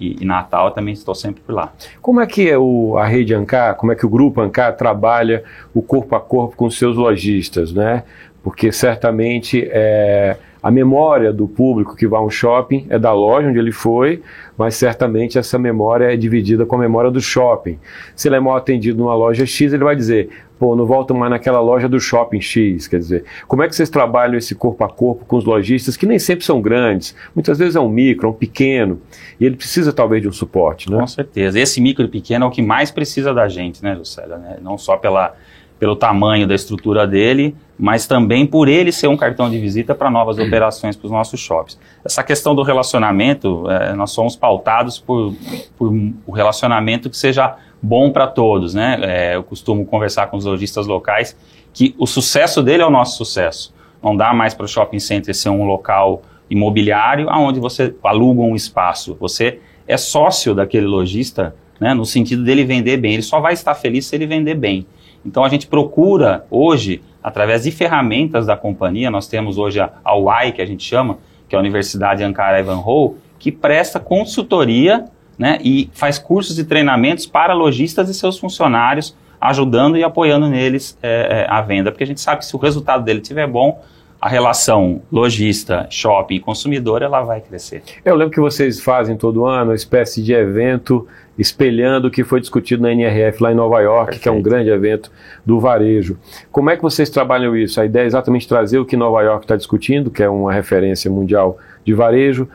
e, 0.00 0.22
e, 0.22 0.24
Natal, 0.24 0.70
também 0.70 0.94
estou 0.94 1.14
sempre 1.14 1.42
por 1.42 1.54
lá. 1.54 1.72
Como 2.00 2.20
é 2.20 2.26
que 2.26 2.48
é 2.48 2.56
o, 2.56 2.96
a 2.96 3.06
rede 3.06 3.34
Ancar, 3.34 3.74
como 3.74 3.92
é 3.92 3.94
que 3.94 4.06
o 4.06 4.08
grupo 4.08 4.40
Ancar 4.40 4.74
trabalha 4.76 5.44
o 5.74 5.82
corpo 5.82 6.16
a 6.16 6.20
corpo 6.20 6.56
com 6.56 6.70
seus 6.70 6.96
lojistas, 6.96 7.72
né? 7.72 8.04
Porque 8.42 8.72
certamente 8.72 9.68
é, 9.70 10.36
a 10.66 10.70
memória 10.72 11.32
do 11.32 11.46
público 11.46 11.94
que 11.94 12.08
vai 12.08 12.18
a 12.18 12.24
um 12.24 12.28
shopping 12.28 12.88
é 12.90 12.98
da 12.98 13.12
loja 13.12 13.48
onde 13.48 13.56
ele 13.56 13.70
foi, 13.70 14.20
mas 14.58 14.74
certamente 14.74 15.38
essa 15.38 15.56
memória 15.56 16.12
é 16.12 16.16
dividida 16.16 16.66
com 16.66 16.74
a 16.74 16.78
memória 16.80 17.08
do 17.08 17.20
shopping. 17.20 17.78
Se 18.16 18.26
ele 18.26 18.34
é 18.34 18.40
mal 18.40 18.56
atendido 18.56 18.98
numa 18.98 19.14
loja 19.14 19.46
X, 19.46 19.72
ele 19.72 19.84
vai 19.84 19.94
dizer, 19.94 20.28
pô, 20.58 20.74
não 20.74 20.84
volto 20.84 21.14
mais 21.14 21.30
naquela 21.30 21.60
loja 21.60 21.88
do 21.88 22.00
shopping 22.00 22.40
X, 22.40 22.88
quer 22.88 22.98
dizer, 22.98 23.24
como 23.46 23.62
é 23.62 23.68
que 23.68 23.76
vocês 23.76 23.88
trabalham 23.88 24.36
esse 24.36 24.56
corpo 24.56 24.82
a 24.82 24.88
corpo 24.88 25.24
com 25.24 25.36
os 25.36 25.44
lojistas, 25.44 25.96
que 25.96 26.04
nem 26.04 26.18
sempre 26.18 26.44
são 26.44 26.60
grandes, 26.60 27.14
muitas 27.32 27.60
vezes 27.60 27.76
é 27.76 27.80
um 27.80 27.88
micro, 27.88 28.26
é 28.26 28.30
um 28.32 28.34
pequeno, 28.34 29.00
e 29.38 29.46
ele 29.46 29.54
precisa 29.54 29.92
talvez 29.92 30.20
de 30.20 30.28
um 30.28 30.32
suporte, 30.32 30.90
né? 30.90 30.98
Com 30.98 31.06
certeza, 31.06 31.60
esse 31.60 31.80
micro 31.80 32.04
e 32.04 32.08
pequeno 32.08 32.44
é 32.44 32.48
o 32.48 32.50
que 32.50 32.60
mais 32.60 32.90
precisa 32.90 33.32
da 33.32 33.46
gente, 33.46 33.84
né, 33.84 33.94
Lucélia, 33.94 34.36
né? 34.36 34.56
não 34.60 34.76
só 34.76 34.96
pela 34.96 35.36
pelo 35.78 35.94
tamanho 35.94 36.46
da 36.46 36.54
estrutura 36.54 37.06
dele, 37.06 37.54
mas 37.78 38.06
também 38.06 38.46
por 38.46 38.68
ele 38.68 38.90
ser 38.90 39.08
um 39.08 39.16
cartão 39.16 39.50
de 39.50 39.58
visita 39.58 39.94
para 39.94 40.10
novas 40.10 40.38
operações 40.38 40.96
para 40.96 41.06
os 41.06 41.12
nossos 41.12 41.38
shops. 41.38 41.78
Essa 42.04 42.22
questão 42.22 42.54
do 42.54 42.62
relacionamento, 42.62 43.70
é, 43.70 43.92
nós 43.94 44.12
somos 44.12 44.34
pautados 44.34 44.98
por, 44.98 45.34
por 45.76 45.92
o 46.26 46.32
relacionamento 46.32 47.10
que 47.10 47.16
seja 47.16 47.56
bom 47.82 48.10
para 48.10 48.26
todos, 48.26 48.72
né? 48.74 48.98
É, 49.02 49.36
eu 49.36 49.42
costumo 49.42 49.84
conversar 49.84 50.28
com 50.28 50.36
os 50.38 50.44
lojistas 50.46 50.86
locais 50.86 51.36
que 51.72 51.94
o 51.98 52.06
sucesso 52.06 52.62
dele 52.62 52.82
é 52.82 52.86
o 52.86 52.90
nosso 52.90 53.18
sucesso. 53.18 53.74
Não 54.02 54.16
dá 54.16 54.32
mais 54.32 54.54
para 54.54 54.64
o 54.64 54.68
shopping 54.68 54.98
center 54.98 55.34
ser 55.34 55.50
um 55.50 55.64
local 55.64 56.22
imobiliário 56.48 57.28
aonde 57.28 57.60
você 57.60 57.94
aluga 58.02 58.40
um 58.40 58.56
espaço. 58.56 59.14
Você 59.20 59.60
é 59.86 59.98
sócio 59.98 60.54
daquele 60.54 60.86
lojista, 60.86 61.54
né? 61.78 61.92
No 61.92 62.06
sentido 62.06 62.42
dele 62.42 62.64
vender 62.64 62.96
bem. 62.96 63.12
Ele 63.12 63.22
só 63.22 63.40
vai 63.40 63.52
estar 63.52 63.74
feliz 63.74 64.06
se 64.06 64.16
ele 64.16 64.26
vender 64.26 64.54
bem. 64.54 64.86
Então 65.26 65.44
a 65.44 65.48
gente 65.48 65.66
procura 65.66 66.46
hoje, 66.48 67.02
através 67.22 67.64
de 67.64 67.72
ferramentas 67.72 68.46
da 68.46 68.56
companhia, 68.56 69.10
nós 69.10 69.26
temos 69.26 69.58
hoje 69.58 69.80
a, 69.80 70.16
UAI, 70.16 70.52
que 70.52 70.62
a 70.62 70.66
gente 70.66 70.84
chama, 70.84 71.18
que 71.48 71.56
é 71.56 71.58
a 71.58 71.60
Universidade 71.60 72.22
Ankara 72.22 72.60
Ivanhoe, 72.60 73.16
que 73.38 73.50
presta 73.50 73.98
consultoria 73.98 75.04
né, 75.36 75.58
e 75.62 75.90
faz 75.92 76.18
cursos 76.18 76.58
e 76.58 76.64
treinamentos 76.64 77.26
para 77.26 77.52
lojistas 77.52 78.08
e 78.08 78.14
seus 78.14 78.38
funcionários, 78.38 79.16
ajudando 79.40 79.98
e 79.98 80.04
apoiando 80.04 80.48
neles 80.48 80.96
é, 81.02 81.42
é, 81.42 81.46
a 81.50 81.60
venda, 81.60 81.90
porque 81.90 82.04
a 82.04 82.06
gente 82.06 82.20
sabe 82.20 82.38
que 82.38 82.46
se 82.46 82.56
o 82.56 82.58
resultado 82.58 83.04
dele 83.04 83.20
estiver 83.20 83.46
bom, 83.46 83.82
a 84.26 84.28
relação 84.28 85.02
lojista, 85.12 85.86
shopping 85.88 86.34
e 86.34 86.40
consumidor, 86.40 87.00
ela 87.00 87.22
vai 87.22 87.40
crescer. 87.40 87.80
Eu 88.04 88.16
lembro 88.16 88.34
que 88.34 88.40
vocês 88.40 88.80
fazem 88.80 89.16
todo 89.16 89.46
ano 89.46 89.70
uma 89.70 89.76
espécie 89.76 90.20
de 90.20 90.32
evento 90.32 91.06
espelhando 91.38 92.08
o 92.08 92.10
que 92.10 92.24
foi 92.24 92.40
discutido 92.40 92.82
na 92.82 92.90
NRF 92.90 93.40
lá 93.40 93.52
em 93.52 93.54
Nova 93.54 93.78
York, 93.78 94.06
Perfeito. 94.06 94.22
que 94.24 94.28
é 94.28 94.32
um 94.32 94.42
grande 94.42 94.68
evento 94.68 95.12
do 95.44 95.60
varejo. 95.60 96.18
Como 96.50 96.68
é 96.68 96.76
que 96.76 96.82
vocês 96.82 97.08
trabalham 97.08 97.56
isso? 97.56 97.80
A 97.80 97.84
ideia 97.84 98.02
é 98.02 98.06
exatamente 98.06 98.48
trazer 98.48 98.80
o 98.80 98.84
que 98.84 98.96
Nova 98.96 99.22
York 99.22 99.44
está 99.44 99.54
discutindo, 99.54 100.10
que 100.10 100.24
é 100.24 100.28
uma 100.28 100.52
referência 100.52 101.08
mundial 101.08 101.56
de 101.84 101.94
varejo, 101.94 102.48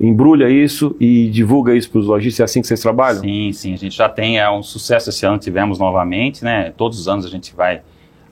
embrulha 0.00 0.48
isso 0.48 0.96
e 0.98 1.28
divulga 1.28 1.74
isso 1.74 1.90
para 1.90 1.98
os 1.98 2.06
lojistas? 2.06 2.40
É 2.40 2.44
assim 2.44 2.62
que 2.62 2.68
vocês 2.68 2.80
trabalham? 2.80 3.20
Sim, 3.20 3.52
sim. 3.52 3.74
A 3.74 3.76
gente 3.76 3.94
já 3.94 4.08
tem 4.08 4.38
é, 4.38 4.50
um 4.50 4.62
sucesso 4.62 5.10
esse 5.10 5.26
ano, 5.26 5.36
tivemos 5.36 5.78
novamente, 5.78 6.42
né? 6.42 6.72
Todos 6.74 6.98
os 6.98 7.06
anos 7.06 7.26
a 7.26 7.28
gente 7.28 7.54
vai 7.54 7.82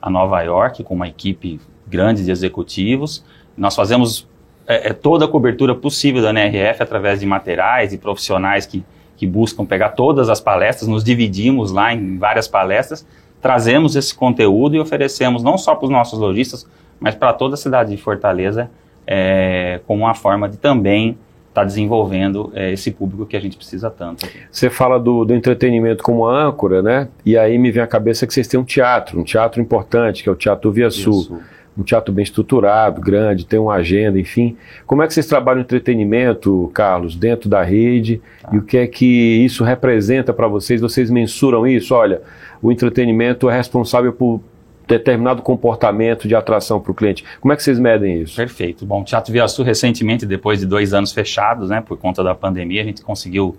a 0.00 0.09
Nova 0.09 0.41
York 0.41 0.83
com 0.83 0.95
uma 0.95 1.09
equipe 1.09 1.61
grande 1.87 2.25
de 2.25 2.31
executivos. 2.31 3.25
Nós 3.57 3.75
fazemos 3.75 4.26
é, 4.66 4.90
é, 4.90 4.93
toda 4.93 5.25
a 5.25 5.28
cobertura 5.28 5.75
possível 5.75 6.21
da 6.21 6.31
NRF 6.31 6.83
através 6.83 7.21
de 7.21 7.26
materiais 7.26 7.93
e 7.93 7.99
profissionais 7.99 8.66
que, 8.66 8.85
que 9.16 9.26
buscam 9.26 9.64
pegar 9.64 9.90
todas 9.90 10.28
as 10.28 10.40
palestras, 10.40 10.88
nos 10.88 11.05
dividimos 11.05 11.71
lá 11.71 11.95
em 11.95 12.19
várias 12.19 12.49
palestras, 12.49 13.07
trazemos 13.40 13.95
esse 13.95 14.14
conteúdo 14.14 14.75
e 14.75 14.81
oferecemos 14.81 15.43
não 15.43 15.57
só 15.57 15.75
para 15.75 15.85
os 15.85 15.90
nossos 15.90 16.19
lojistas, 16.19 16.66
mas 16.99 17.14
para 17.14 17.33
toda 17.33 17.55
a 17.55 17.57
cidade 17.57 17.95
de 17.95 18.02
Fortaleza, 18.02 18.69
é, 19.07 19.81
como 19.87 20.02
uma 20.02 20.14
forma 20.14 20.49
de 20.49 20.57
também 20.57 21.11
estar 21.49 21.61
tá 21.61 21.64
desenvolvendo 21.64 22.50
é, 22.55 22.73
esse 22.73 22.90
público 22.90 23.25
que 23.25 23.37
a 23.37 23.40
gente 23.40 23.57
precisa 23.57 23.88
tanto. 23.88 24.26
Você 24.50 24.69
fala 24.69 24.99
do, 24.99 25.25
do, 25.25 25.33
entretenimento 25.33 26.02
como 26.02 26.26
âncora, 26.26 26.83
né? 26.83 27.09
E 27.25 27.38
aí 27.38 27.57
me 27.57 27.71
vem 27.71 27.83
à 27.83 27.87
cabeça 27.87 28.26
que 28.26 28.35
vocês 28.35 28.49
têm 28.49 28.59
um 28.59 28.64
teatro, 28.64 29.21
um 29.21 29.25
teatro 29.25 29.61
importante, 29.61 30.23
que 30.23 30.28
é 30.28 30.33
o 30.33 30.35
Teatro 30.35 30.73
Via 30.73 30.90
Sul. 30.90 31.23
Sul 31.23 31.40
um 31.76 31.83
teatro 31.83 32.12
bem 32.12 32.23
estruturado, 32.23 33.00
grande, 33.00 33.45
tem 33.45 33.59
uma 33.59 33.75
agenda, 33.75 34.18
enfim. 34.18 34.56
Como 34.87 35.02
é 35.02 35.06
que 35.06 35.12
vocês 35.12 35.26
trabalham 35.26 35.61
o 35.61 35.62
entretenimento, 35.62 36.71
Carlos, 36.73 37.14
dentro 37.14 37.49
da 37.49 37.62
rede? 37.62 38.21
Tá. 38.40 38.50
E 38.52 38.59
o 38.59 38.62
que 38.62 38.78
é 38.78 38.87
que 38.87 39.04
isso 39.45 39.62
representa 39.62 40.33
para 40.33 40.49
vocês? 40.49 40.80
Vocês 40.80 41.11
mensuram 41.11 41.66
isso? 41.66 41.95
Olha, 41.95 42.23
o 42.62 42.73
entretenimento 42.73 43.50
é 43.50 43.56
responsável 43.56 44.12
por 44.12 44.40
determinado 44.87 45.42
comportamento 45.42 46.28
de 46.28 46.35
atração 46.35 46.80
para 46.80 46.92
o 46.92 46.95
cliente. 46.95 47.25
Como 47.40 47.52
é 47.52 47.56
que 47.56 47.62
vocês 47.62 47.78
medem 47.78 48.23
isso? 48.23 48.37
Perfeito. 48.37 48.87
Bom, 48.87 49.02
o 49.02 49.04
Teatro 49.04 49.33
Via 49.33 49.49
Sul, 49.49 49.64
recentemente, 49.64 50.25
depois 50.25 50.61
de 50.61 50.66
dois 50.66 50.95
anos 50.95 51.12
fechados, 51.12 51.71
né, 51.71 51.80
por 51.80 51.99
conta 51.99 52.23
da 52.23 52.35
pandemia, 52.35 52.83
a 52.83 52.85
gente 52.85 53.02
conseguiu 53.02 53.56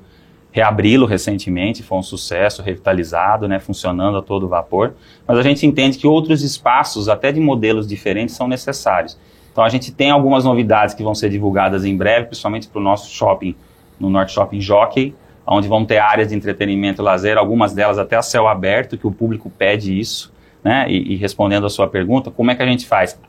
reabri-lo 0.51 1.05
recentemente, 1.05 1.83
foi 1.83 1.97
um 1.97 2.03
sucesso, 2.03 2.61
revitalizado, 2.61 3.47
né, 3.47 3.59
funcionando 3.59 4.17
a 4.17 4.21
todo 4.21 4.47
vapor. 4.47 4.93
Mas 5.27 5.37
a 5.37 5.41
gente 5.41 5.65
entende 5.65 5.97
que 5.97 6.07
outros 6.07 6.41
espaços, 6.41 7.09
até 7.09 7.31
de 7.31 7.39
modelos 7.39 7.87
diferentes, 7.87 8.35
são 8.35 8.47
necessários. 8.47 9.17
Então 9.51 9.63
a 9.63 9.69
gente 9.69 9.91
tem 9.91 10.11
algumas 10.11 10.45
novidades 10.45 10.93
que 10.93 11.03
vão 11.03 11.15
ser 11.15 11.29
divulgadas 11.29 11.83
em 11.83 11.95
breve, 11.95 12.27
principalmente 12.27 12.67
para 12.67 12.79
o 12.79 12.83
nosso 12.83 13.09
shopping, 13.11 13.55
no 13.99 14.09
Norte 14.09 14.31
Shopping 14.31 14.61
Jockey, 14.61 15.15
onde 15.45 15.67
vão 15.67 15.85
ter 15.85 15.97
áreas 15.97 16.29
de 16.29 16.35
entretenimento 16.35 17.01
lazer, 17.01 17.37
algumas 17.37 17.73
delas 17.73 17.97
até 17.97 18.15
a 18.15 18.21
céu 18.21 18.47
aberto, 18.47 18.97
que 18.97 19.07
o 19.07 19.11
público 19.11 19.49
pede 19.49 19.97
isso. 19.97 20.31
Né? 20.63 20.85
E, 20.89 21.13
e 21.13 21.15
respondendo 21.15 21.65
a 21.65 21.69
sua 21.69 21.87
pergunta, 21.87 22.29
como 22.29 22.51
é 22.51 22.55
que 22.55 22.61
a 22.61 22.65
gente 22.65 22.85
faz? 22.85 23.19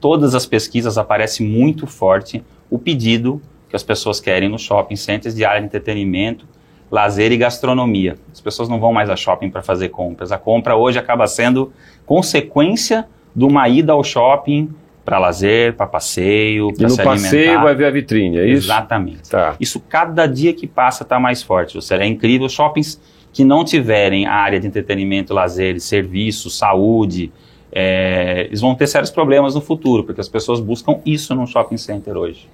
Todas 0.00 0.34
as 0.34 0.46
pesquisas 0.46 0.98
aparece 0.98 1.42
muito 1.42 1.86
forte 1.86 2.42
o 2.70 2.78
pedido 2.78 3.40
que 3.68 3.76
as 3.76 3.82
pessoas 3.82 4.20
querem 4.20 4.48
no 4.48 4.58
shopping 4.58 4.96
centers 4.96 5.34
de 5.34 5.44
área 5.44 5.60
de 5.60 5.66
entretenimento, 5.66 6.46
lazer 6.90 7.32
e 7.32 7.36
gastronomia. 7.36 8.16
As 8.32 8.40
pessoas 8.40 8.68
não 8.68 8.78
vão 8.78 8.92
mais 8.92 9.10
a 9.10 9.16
shopping 9.16 9.50
para 9.50 9.62
fazer 9.62 9.88
compras. 9.88 10.32
A 10.32 10.38
compra 10.38 10.76
hoje 10.76 10.98
acaba 10.98 11.26
sendo 11.26 11.72
consequência 12.04 13.06
de 13.34 13.44
uma 13.44 13.68
ida 13.68 13.92
ao 13.92 14.02
shopping 14.04 14.70
para 15.04 15.18
lazer, 15.18 15.74
para 15.74 15.86
passeio, 15.86 16.72
para 16.72 16.88
se 16.88 17.00
alimentar. 17.00 17.04
no 17.04 17.22
passeio 17.22 17.62
vai 17.62 17.74
ver 17.74 17.86
a 17.86 17.90
vitrine, 17.90 18.38
é 18.38 18.46
isso? 18.48 18.66
Exatamente. 18.66 19.30
Tá. 19.30 19.54
Isso 19.60 19.78
cada 19.80 20.26
dia 20.26 20.52
que 20.52 20.66
passa 20.66 21.04
está 21.04 21.20
mais 21.20 21.42
forte. 21.42 21.80
Seja, 21.80 22.02
é 22.02 22.06
incrível. 22.06 22.48
Shoppings 22.48 23.00
que 23.32 23.44
não 23.44 23.64
tiverem 23.64 24.26
área 24.26 24.58
de 24.58 24.66
entretenimento, 24.66 25.34
lazer, 25.34 25.78
serviço, 25.78 26.48
saúde, 26.48 27.30
é, 27.70 28.46
eles 28.46 28.62
vão 28.62 28.74
ter 28.74 28.86
sérios 28.86 29.10
problemas 29.10 29.54
no 29.54 29.60
futuro, 29.60 30.02
porque 30.02 30.20
as 30.20 30.28
pessoas 30.28 30.58
buscam 30.58 30.98
isso 31.04 31.34
num 31.34 31.46
shopping 31.46 31.76
center 31.76 32.16
hoje. 32.16 32.48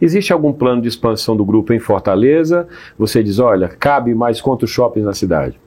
Existe 0.00 0.32
algum 0.32 0.52
plano 0.52 0.82
de 0.82 0.88
expansão 0.88 1.36
do 1.36 1.44
grupo 1.44 1.72
em 1.72 1.78
Fortaleza? 1.78 2.68
Você 2.98 3.22
diz, 3.22 3.38
olha, 3.38 3.68
cabe 3.68 4.14
mais 4.14 4.40
quantos 4.40 4.70
shoppings 4.70 5.06
na 5.06 5.14
cidade? 5.14 5.58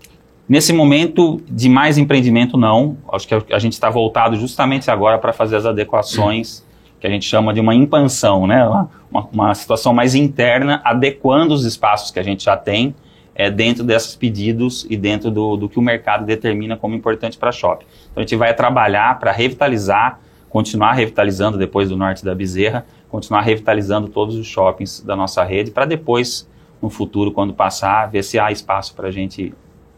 Nesse 0.48 0.74
momento 0.74 1.42
de 1.48 1.70
mais 1.70 1.98
empreendimento, 1.98 2.58
não. 2.58 2.98
Acho 3.12 3.28
que 3.28 3.54
a 3.54 3.60
gente 3.60 3.74
está 3.74 3.90
voltado 3.90 4.36
justamente 4.36 4.90
agora 4.90 5.18
para 5.20 5.32
fazer 5.32 5.56
as 5.56 5.66
adequações 5.66 6.64
que 7.00 7.08
a 7.08 7.10
gente 7.10 7.26
chama 7.26 7.54
de 7.54 7.60
uma 7.60 7.74
impansão, 7.74 8.46
né? 8.46 8.68
Uma, 9.10 9.30
uma, 9.32 9.56
situação 9.56 9.94
mais 9.94 10.16
interna, 10.16 10.82
adequando 10.84 11.54
os 11.54 11.66
espaços 11.66 12.12
que 12.12 12.20
a 12.20 12.24
gente 12.24 12.44
já 12.44 12.58
tem 12.58 12.94
é, 13.34 13.50
dentro 13.50 13.84
desses 13.84 14.16
pedidos 14.16 14.86
e 14.90 14.98
dentro 14.98 15.32
do, 15.32 15.56
do 15.56 15.70
que 15.70 15.80
o 15.80 15.82
mercado 15.82 16.26
determina 16.26 16.76
como 16.76 16.94
importante 16.94 17.38
para 17.38 17.52
shopping. 17.52 17.86
Então 18.12 18.22
a 18.22 18.22
gente 18.22 18.36
vai 18.36 18.54
trabalhar 18.54 19.18
para 19.18 19.32
revitalizar, 19.32 20.20
continuar 20.50 20.94
revitalizando 20.94 21.58
depois 21.58 21.90
do 21.90 21.96
norte 21.96 22.26
da 22.26 22.34
Bezerra, 22.34 22.86
continuar 23.10 23.42
revitalizando 23.42 24.08
todos 24.08 24.36
os 24.36 24.48
shoppings 24.48 25.02
da 25.02 25.16
nossa 25.16 25.44
rede 25.44 25.72
para 25.72 25.86
depois, 25.86 26.50
no 26.82 26.90
futuro, 26.90 27.32
quando 27.32 27.54
passar, 27.54 28.10
ver 28.10 28.24
se 28.24 28.40
há 28.40 28.52
espaço 28.52 28.96
para 28.96 29.08
a 29.08 29.12
gente 29.12 29.54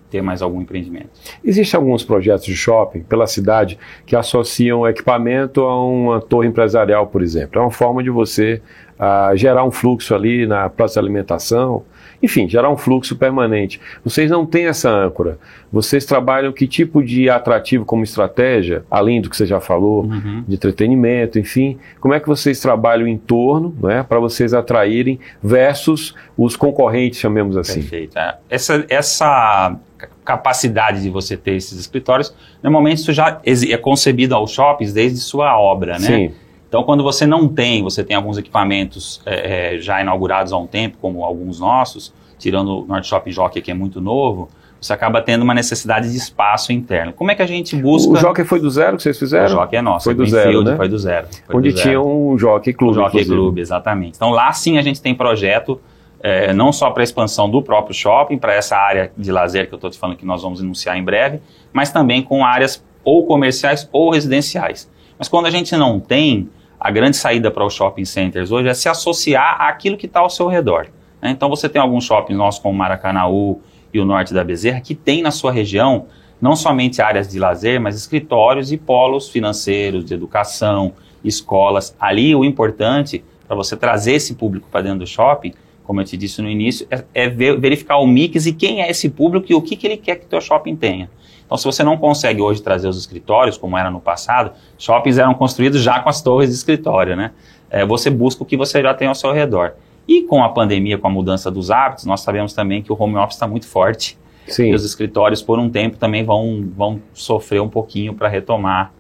ter 0.10 0.22
mais 0.22 0.41
algum 0.41 0.62
empreendimento. 0.62 1.10
Existem 1.43 1.77
alguns 1.79 2.03
projetos 2.03 2.46
de 2.46 2.55
shopping 2.55 3.01
pela 3.03 3.25
cidade 3.25 3.79
que 4.05 4.15
associam 4.15 4.86
equipamento 4.88 5.62
a 5.62 5.84
uma 5.84 6.20
torre 6.20 6.48
empresarial, 6.48 7.08
por 7.08 7.24
exemplo. 7.24 7.60
É 7.60 7.63
uma 7.63 7.72
forma 7.72 8.03
de 8.03 8.10
você 8.10 8.62
uh, 9.01 9.36
gerar 9.36 9.63
um 9.63 9.72
fluxo 9.72 10.13
ali 10.13 10.46
na 10.46 10.70
praça 10.70 10.93
de 10.93 11.00
alimentação, 11.00 11.84
enfim, 12.22 12.48
gerar 12.48 12.70
um 12.70 12.77
fluxo 12.77 13.15
permanente. 13.15 13.81
Vocês 14.03 14.29
não 14.29 14.46
têm 14.46 14.67
essa 14.67 14.89
âncora. 14.89 15.39
Vocês 15.72 16.05
trabalham 16.05 16.53
que 16.53 16.67
tipo 16.67 17.03
de 17.03 17.29
atrativo 17.29 17.84
como 17.84 18.03
estratégia, 18.03 18.86
além 18.91 19.20
do 19.20 19.29
que 19.29 19.36
você 19.36 19.46
já 19.46 19.60
falou, 19.60 20.03
uhum. 20.03 20.43
de 20.48 20.53
entretenimento, 20.53 21.39
enfim. 21.39 21.79
Como 22.00 22.13
é 22.13 22.20
que 22.20 22.27
vocês 22.27 22.60
trabalham 22.60 23.08
em 23.08 23.17
torno, 23.17 23.75
né, 23.81 24.03
para 24.08 24.20
vocês 24.20 24.53
atraírem 24.53 25.20
versus 25.41 26.13
os 26.38 26.55
concorrentes, 26.55 27.20
chamemos 27.20 27.58
assim? 27.58 27.81
Perfeito. 27.81 28.20
É. 28.20 28.38
Essa, 28.50 28.86
essa 28.88 29.75
capacidade 30.24 31.01
de 31.01 31.10
você 31.10 31.36
ter 31.36 31.55
esses 31.55 31.79
escritórios, 31.79 32.36
normalmente 32.62 33.00
isso 33.00 33.13
já 33.13 33.41
é 33.46 33.77
concebido 33.77 34.36
aos 34.36 34.51
shoppings 34.51 34.93
desde 34.93 35.17
sua 35.20 35.60
obra, 35.60 35.93
né? 35.93 36.00
Sim. 36.00 36.31
Então, 36.71 36.83
quando 36.83 37.03
você 37.03 37.27
não 37.27 37.49
tem, 37.49 37.83
você 37.83 38.01
tem 38.01 38.15
alguns 38.15 38.37
equipamentos 38.37 39.21
é, 39.25 39.75
é, 39.75 39.77
já 39.77 39.99
inaugurados 39.99 40.53
há 40.53 40.57
um 40.57 40.65
tempo, 40.65 40.95
como 41.01 41.25
alguns 41.25 41.59
nossos, 41.59 42.13
tirando 42.39 42.83
o 42.83 42.85
Norte 42.85 43.09
Shopping 43.09 43.29
Jockey, 43.29 43.61
que 43.61 43.71
é 43.71 43.73
muito 43.73 43.99
novo, 43.99 44.47
você 44.79 44.93
acaba 44.93 45.21
tendo 45.21 45.41
uma 45.41 45.53
necessidade 45.53 46.09
de 46.09 46.15
espaço 46.15 46.71
interno. 46.71 47.11
Como 47.11 47.29
é 47.29 47.35
que 47.35 47.41
a 47.41 47.45
gente 47.45 47.75
busca... 47.75 48.13
O 48.13 48.15
Jockey 48.15 48.45
foi 48.45 48.61
do 48.61 48.69
zero 48.69 48.95
que 48.95 49.03
vocês 49.03 49.19
fizeram? 49.19 49.47
O 49.47 49.49
Jockey 49.49 49.75
é 49.75 49.81
nosso. 49.81 50.05
Foi 50.05 50.13
do 50.13 50.25
zero, 50.25 50.63
né? 50.63 50.77
Foi 50.77 50.87
do 50.87 50.97
zero. 50.97 51.27
Foi 51.45 51.57
Onde 51.57 51.73
do 51.73 51.75
tinha 51.75 51.95
zero. 51.95 52.07
um 52.07 52.39
Jockey 52.39 52.71
Clube, 52.71 52.97
O 52.97 53.03
Jockey 53.03 53.25
Clube, 53.25 53.59
exatamente. 53.59 54.15
Então, 54.15 54.29
lá 54.29 54.53
sim 54.53 54.77
a 54.77 54.81
gente 54.81 55.01
tem 55.01 55.13
projeto, 55.13 55.77
é, 56.21 56.53
não 56.53 56.71
só 56.71 56.89
para 56.89 57.03
a 57.03 57.03
expansão 57.03 57.49
do 57.49 57.61
próprio 57.61 57.93
shopping, 57.93 58.37
para 58.37 58.53
essa 58.53 58.77
área 58.77 59.11
de 59.17 59.29
lazer 59.29 59.67
que 59.67 59.73
eu 59.73 59.75
estou 59.75 59.89
te 59.89 59.99
falando 59.99 60.15
que 60.15 60.25
nós 60.25 60.41
vamos 60.41 60.61
anunciar 60.61 60.97
em 60.97 61.03
breve, 61.03 61.41
mas 61.73 61.91
também 61.91 62.21
com 62.21 62.45
áreas 62.45 62.81
ou 63.03 63.25
comerciais 63.25 63.89
ou 63.91 64.09
residenciais. 64.09 64.89
Mas 65.19 65.27
quando 65.27 65.47
a 65.47 65.51
gente 65.51 65.75
não 65.75 65.99
tem 65.99 66.49
a 66.83 66.89
grande 66.89 67.15
saída 67.15 67.51
para 67.51 67.63
os 67.63 67.75
shopping 67.75 68.05
centers 68.05 68.51
hoje 68.51 68.67
é 68.67 68.73
se 68.73 68.89
associar 68.89 69.61
àquilo 69.61 69.95
que 69.95 70.07
está 70.07 70.19
ao 70.19 70.31
seu 70.31 70.47
redor. 70.47 70.88
Né? 71.21 71.29
Então 71.29 71.47
você 71.47 71.69
tem 71.69 71.79
alguns 71.79 72.05
shoppings 72.05 72.35
nossos 72.35 72.59
como 72.59 72.75
Maracanaú 72.75 73.61
e 73.93 74.00
o 74.00 74.05
Norte 74.05 74.33
da 74.33 74.43
Bezerra 74.43 74.81
que 74.81 74.95
tem 74.95 75.21
na 75.21 75.29
sua 75.29 75.51
região 75.51 76.07
não 76.41 76.55
somente 76.55 77.00
áreas 77.00 77.29
de 77.29 77.38
lazer, 77.38 77.79
mas 77.79 77.95
escritórios 77.95 78.71
e 78.71 78.77
polos 78.77 79.29
financeiros, 79.29 80.03
de 80.03 80.15
educação, 80.15 80.93
escolas. 81.23 81.95
Ali 82.00 82.33
o 82.33 82.43
importante 82.43 83.23
para 83.47 83.55
você 83.55 83.77
trazer 83.77 84.13
esse 84.13 84.33
público 84.33 84.67
para 84.71 84.81
dentro 84.81 85.00
do 85.00 85.07
shopping, 85.07 85.53
como 85.83 86.01
eu 86.01 86.05
te 86.05 86.17
disse 86.17 86.41
no 86.41 86.50
início, 86.50 86.88
é, 86.89 87.03
é 87.13 87.29
ver, 87.29 87.59
verificar 87.59 87.97
o 87.97 88.07
mix 88.07 88.47
e 88.47 88.53
quem 88.53 88.81
é 88.81 88.89
esse 88.89 89.07
público 89.07 89.45
e 89.51 89.53
o 89.53 89.61
que, 89.61 89.75
que 89.75 89.85
ele 89.85 89.97
quer 89.97 90.15
que 90.15 90.25
o 90.25 90.29
teu 90.29 90.41
shopping 90.41 90.75
tenha. 90.75 91.11
Então, 91.51 91.58
se 91.58 91.65
você 91.65 91.84
não 91.84 91.98
consegue 91.98 92.41
hoje 92.41 92.62
trazer 92.62 92.88
os 92.88 92.98
escritórios, 92.98 93.58
como 93.58 93.77
era 93.77 93.92
no 93.92 94.00
passado, 94.00 94.53
shoppings 94.77 95.18
eram 95.18 95.33
construídos 95.33 95.81
já 95.81 96.00
com 96.00 96.07
as 96.07 96.22
torres 96.22 96.50
de 96.50 96.55
escritório, 96.55 97.14
né? 97.14 97.31
É, 97.70 97.85
você 97.85 98.09
busca 98.09 98.42
o 98.42 98.46
que 98.46 98.55
você 98.55 98.81
já 98.81 98.94
tem 98.94 99.09
ao 99.09 99.16
seu 99.16 99.33
redor. 99.33 99.74
E 100.07 100.22
com 100.22 100.42
a 100.42 100.48
pandemia, 100.48 100.98
com 100.98 101.07
a 101.07 101.09
mudança 101.09 101.51
dos 101.51 101.70
hábitos, 101.70 102.05
nós 102.05 102.22
sabemos 102.22 102.53
também 102.53 102.81
que 102.81 102.90
o 102.90 102.96
home 102.98 103.18
office 103.18 103.35
está 103.35 103.50
muito 103.50 103.68
forte. 103.68 104.18
Sim. 104.48 104.72
E 104.72 104.74
os 104.74 104.85
escritórios, 104.85 105.42
por 105.42 105.59
um 105.59 105.70
tempo, 105.70 105.98
também 105.98 106.24
vão, 106.24 106.70
vão 106.74 107.01
sofrer 107.14 107.61
um 107.61 107.68
pouquinho 107.68 108.14
para 108.14 108.29
retomar 108.29 108.94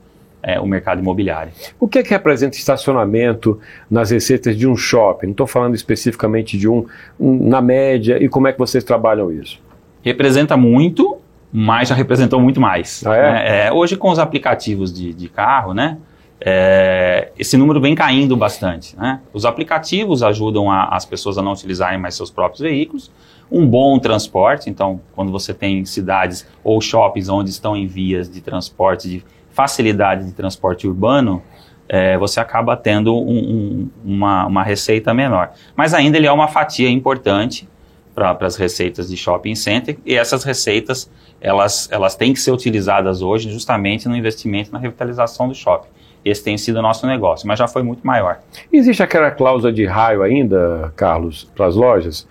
é, 0.43 0.59
o 0.59 0.65
mercado 0.65 0.99
imobiliário. 0.99 1.53
O 1.79 1.87
que, 1.87 1.99
é 1.99 2.03
que 2.03 2.09
representa 2.09 2.57
estacionamento 2.57 3.61
nas 3.89 4.11
receitas 4.11 4.57
de 4.57 4.67
um 4.67 4.75
shopping? 4.75 5.27
Não 5.27 5.31
estou 5.31 5.47
falando 5.47 5.73
especificamente 5.73 6.57
de 6.57 6.67
um, 6.67 6.85
um, 7.17 7.47
na 7.47 7.61
média, 7.61 8.21
e 8.21 8.27
como 8.27 8.45
é 8.45 8.51
que 8.51 8.59
vocês 8.59 8.83
trabalham 8.83 9.31
isso? 9.31 9.57
Representa 10.03 10.57
muito, 10.57 11.20
mas 11.51 11.89
já 11.89 11.95
representou 11.95 12.39
muito 12.39 12.61
mais. 12.61 13.05
Ah, 13.05 13.15
é? 13.15 13.21
Né? 13.21 13.67
É, 13.67 13.73
hoje, 13.73 13.97
com 13.97 14.09
os 14.09 14.19
aplicativos 14.19 14.93
de, 14.93 15.13
de 15.13 15.27
carro, 15.27 15.73
né, 15.73 15.97
é, 16.43 17.31
esse 17.37 17.55
número 17.55 17.79
vem 17.79 17.93
caindo 17.93 18.35
bastante. 18.35 18.97
Né? 18.97 19.19
Os 19.31 19.45
aplicativos 19.45 20.23
ajudam 20.23 20.71
a, 20.71 20.85
as 20.85 21.05
pessoas 21.05 21.37
a 21.37 21.41
não 21.41 21.53
utilizarem 21.53 21.99
mais 21.99 22.15
seus 22.15 22.31
próprios 22.31 22.61
veículos. 22.61 23.11
Um 23.51 23.67
bom 23.67 23.99
transporte, 23.99 24.69
então, 24.69 25.01
quando 25.13 25.31
você 25.31 25.53
tem 25.53 25.85
cidades 25.85 26.47
ou 26.63 26.79
shoppings 26.81 27.29
onde 27.29 27.49
estão 27.49 27.75
em 27.75 27.85
vias 27.85 28.31
de 28.31 28.41
transporte, 28.41 29.09
de 29.09 29.23
facilidade 29.51 30.25
de 30.25 30.31
transporte 30.31 30.87
urbano, 30.87 31.43
é, 31.87 32.17
você 32.17 32.39
acaba 32.39 32.77
tendo 32.77 33.13
um, 33.13 33.37
um, 33.37 33.89
uma, 34.03 34.45
uma 34.45 34.63
receita 34.63 35.13
menor. 35.13 35.51
Mas 35.75 35.93
ainda 35.93 36.17
ele 36.17 36.25
é 36.25 36.31
uma 36.31 36.47
fatia 36.47 36.89
importante 36.89 37.67
para 38.15 38.37
as 38.41 38.55
receitas 38.55 39.09
de 39.09 39.17
shopping 39.17 39.55
center 39.55 39.97
e 40.05 40.15
essas 40.15 40.43
receitas 40.43 41.11
elas, 41.41 41.89
elas 41.91 42.15
têm 42.15 42.33
que 42.33 42.39
ser 42.39 42.51
utilizadas 42.51 43.21
hoje 43.21 43.49
justamente 43.49 44.07
no 44.07 44.15
investimento 44.15 44.71
na 44.71 44.77
revitalização 44.77 45.47
do 45.47 45.55
shopping. 45.55 45.89
Esse 46.23 46.43
tem 46.43 46.55
sido 46.55 46.77
o 46.77 46.81
nosso 46.83 47.07
negócio, 47.07 47.47
mas 47.47 47.57
já 47.57 47.67
foi 47.67 47.81
muito 47.81 48.05
maior. 48.05 48.39
Existe 48.71 49.01
aquela 49.01 49.31
cláusula 49.31 49.73
de 49.73 49.85
raio 49.85 50.21
ainda, 50.21 50.93
Carlos, 50.95 51.49
para 51.55 51.65
as 51.65 51.75
lojas? 51.75 52.27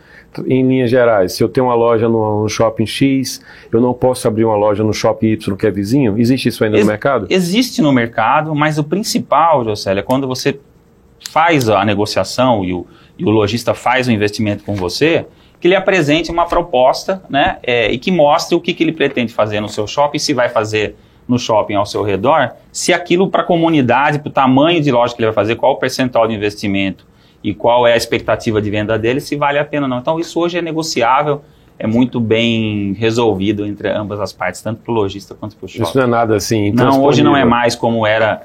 Em 0.47 0.65
linhas 0.65 0.89
gerais, 0.89 1.33
se 1.33 1.43
eu 1.43 1.49
tenho 1.49 1.67
uma 1.67 1.75
loja 1.75 2.09
no, 2.09 2.43
no, 2.43 2.49
shopping 2.49 2.87
X, 2.87 3.45
eu 3.73 3.81
não 3.81 3.93
posso 3.93 4.29
abrir 4.29 4.45
uma 4.45 4.55
loja 4.55 4.85
no 4.85 4.95
shopping 4.95 5.33
Y 5.33 5.57
que 5.57 5.67
é 5.67 5.73
vizinho? 5.73 6.17
Existe 6.17 6.49
isso 6.49 6.63
ainda 6.63 6.77
Ex 6.77 6.87
no 6.87 6.93
mercado? 6.93 7.27
Existe 7.29 7.83
no 7.83 7.93
mercado, 7.93 8.55
mas 8.55 8.79
o 8.79 8.85
principal, 8.85 9.65
José, 9.65 9.99
é 9.99 10.03
quando 10.03 10.29
você 10.29 10.61
faz 11.31 11.69
a 11.69 11.85
negociação 11.85 12.65
e 12.65 12.73
o, 12.73 12.87
e 13.19 13.25
o 13.25 13.31
lojista 13.31 13.75
faz 13.75 14.07
o 14.07 14.13
investimento 14.13 14.63
com 14.63 14.77
você, 14.77 15.27
que 15.61 15.69
ele 15.69 15.77
apresente 15.77 16.31
uma 16.31 16.47
proposta 16.47 17.23
né, 17.29 17.59
é, 17.63 17.93
e 17.93 17.99
que 17.99 18.11
mostre 18.11 18.57
o 18.57 18.61
que, 18.61 18.73
que 18.73 18.83
ele 18.83 18.93
pretende 18.93 19.33
fazer 19.33 19.61
no 19.61 19.69
seu 19.69 19.87
shopping, 19.87 20.19
se 20.19 20.33
vai 20.33 20.49
fazer 20.49 20.97
no 21.29 21.39
shopping 21.39 21.75
ao 21.75 21.85
seu 21.85 22.03
redor, 22.03 22.53
se 22.73 22.93
aquilo 22.93 23.29
para 23.29 23.43
a 23.43 23.45
comunidade, 23.45 24.19
para 24.19 24.29
o 24.29 24.33
tamanho 24.33 24.81
de 24.81 24.91
loja 24.91 25.15
que 25.15 25.21
ele 25.21 25.27
vai 25.27 25.35
fazer, 25.35 25.57
qual 25.57 25.73
o 25.73 25.77
percentual 25.77 26.27
de 26.27 26.35
investimento 26.35 27.07
e 27.45 27.55
qual 27.55 27.87
é 27.87 27.93
a 27.93 27.97
expectativa 27.97 28.61
de 28.61 28.71
venda 28.71 28.99
dele, 28.99 29.21
se 29.21 29.37
vale 29.37 29.59
a 29.59 29.65
pena 29.65 29.85
ou 29.85 29.91
não. 29.91 29.99
Então 29.99 30.19
isso 30.19 30.41
hoje 30.41 30.59
é 30.59 30.63
negociável, 30.63 31.43
é 31.79 31.87
muito 31.87 32.19
bem 32.19 32.95
resolvido 32.95 33.65
entre 33.67 33.91
ambas 33.91 34.19
as 34.19 34.33
partes, 34.33 34.63
tanto 34.63 34.81
para 34.83 34.91
o 34.91 34.95
lojista 34.95 35.35
quanto 35.35 35.57
para 35.57 35.67
o 35.67 35.69
shopping. 35.69 35.83
Isso 35.83 35.97
não 35.99 36.05
é 36.05 36.07
nada 36.07 36.37
assim. 36.37 36.73
Não, 36.73 37.03
hoje 37.03 37.23
não 37.23 37.37
é 37.37 37.45
mais 37.45 37.77
como 37.77 38.07
era. 38.07 38.43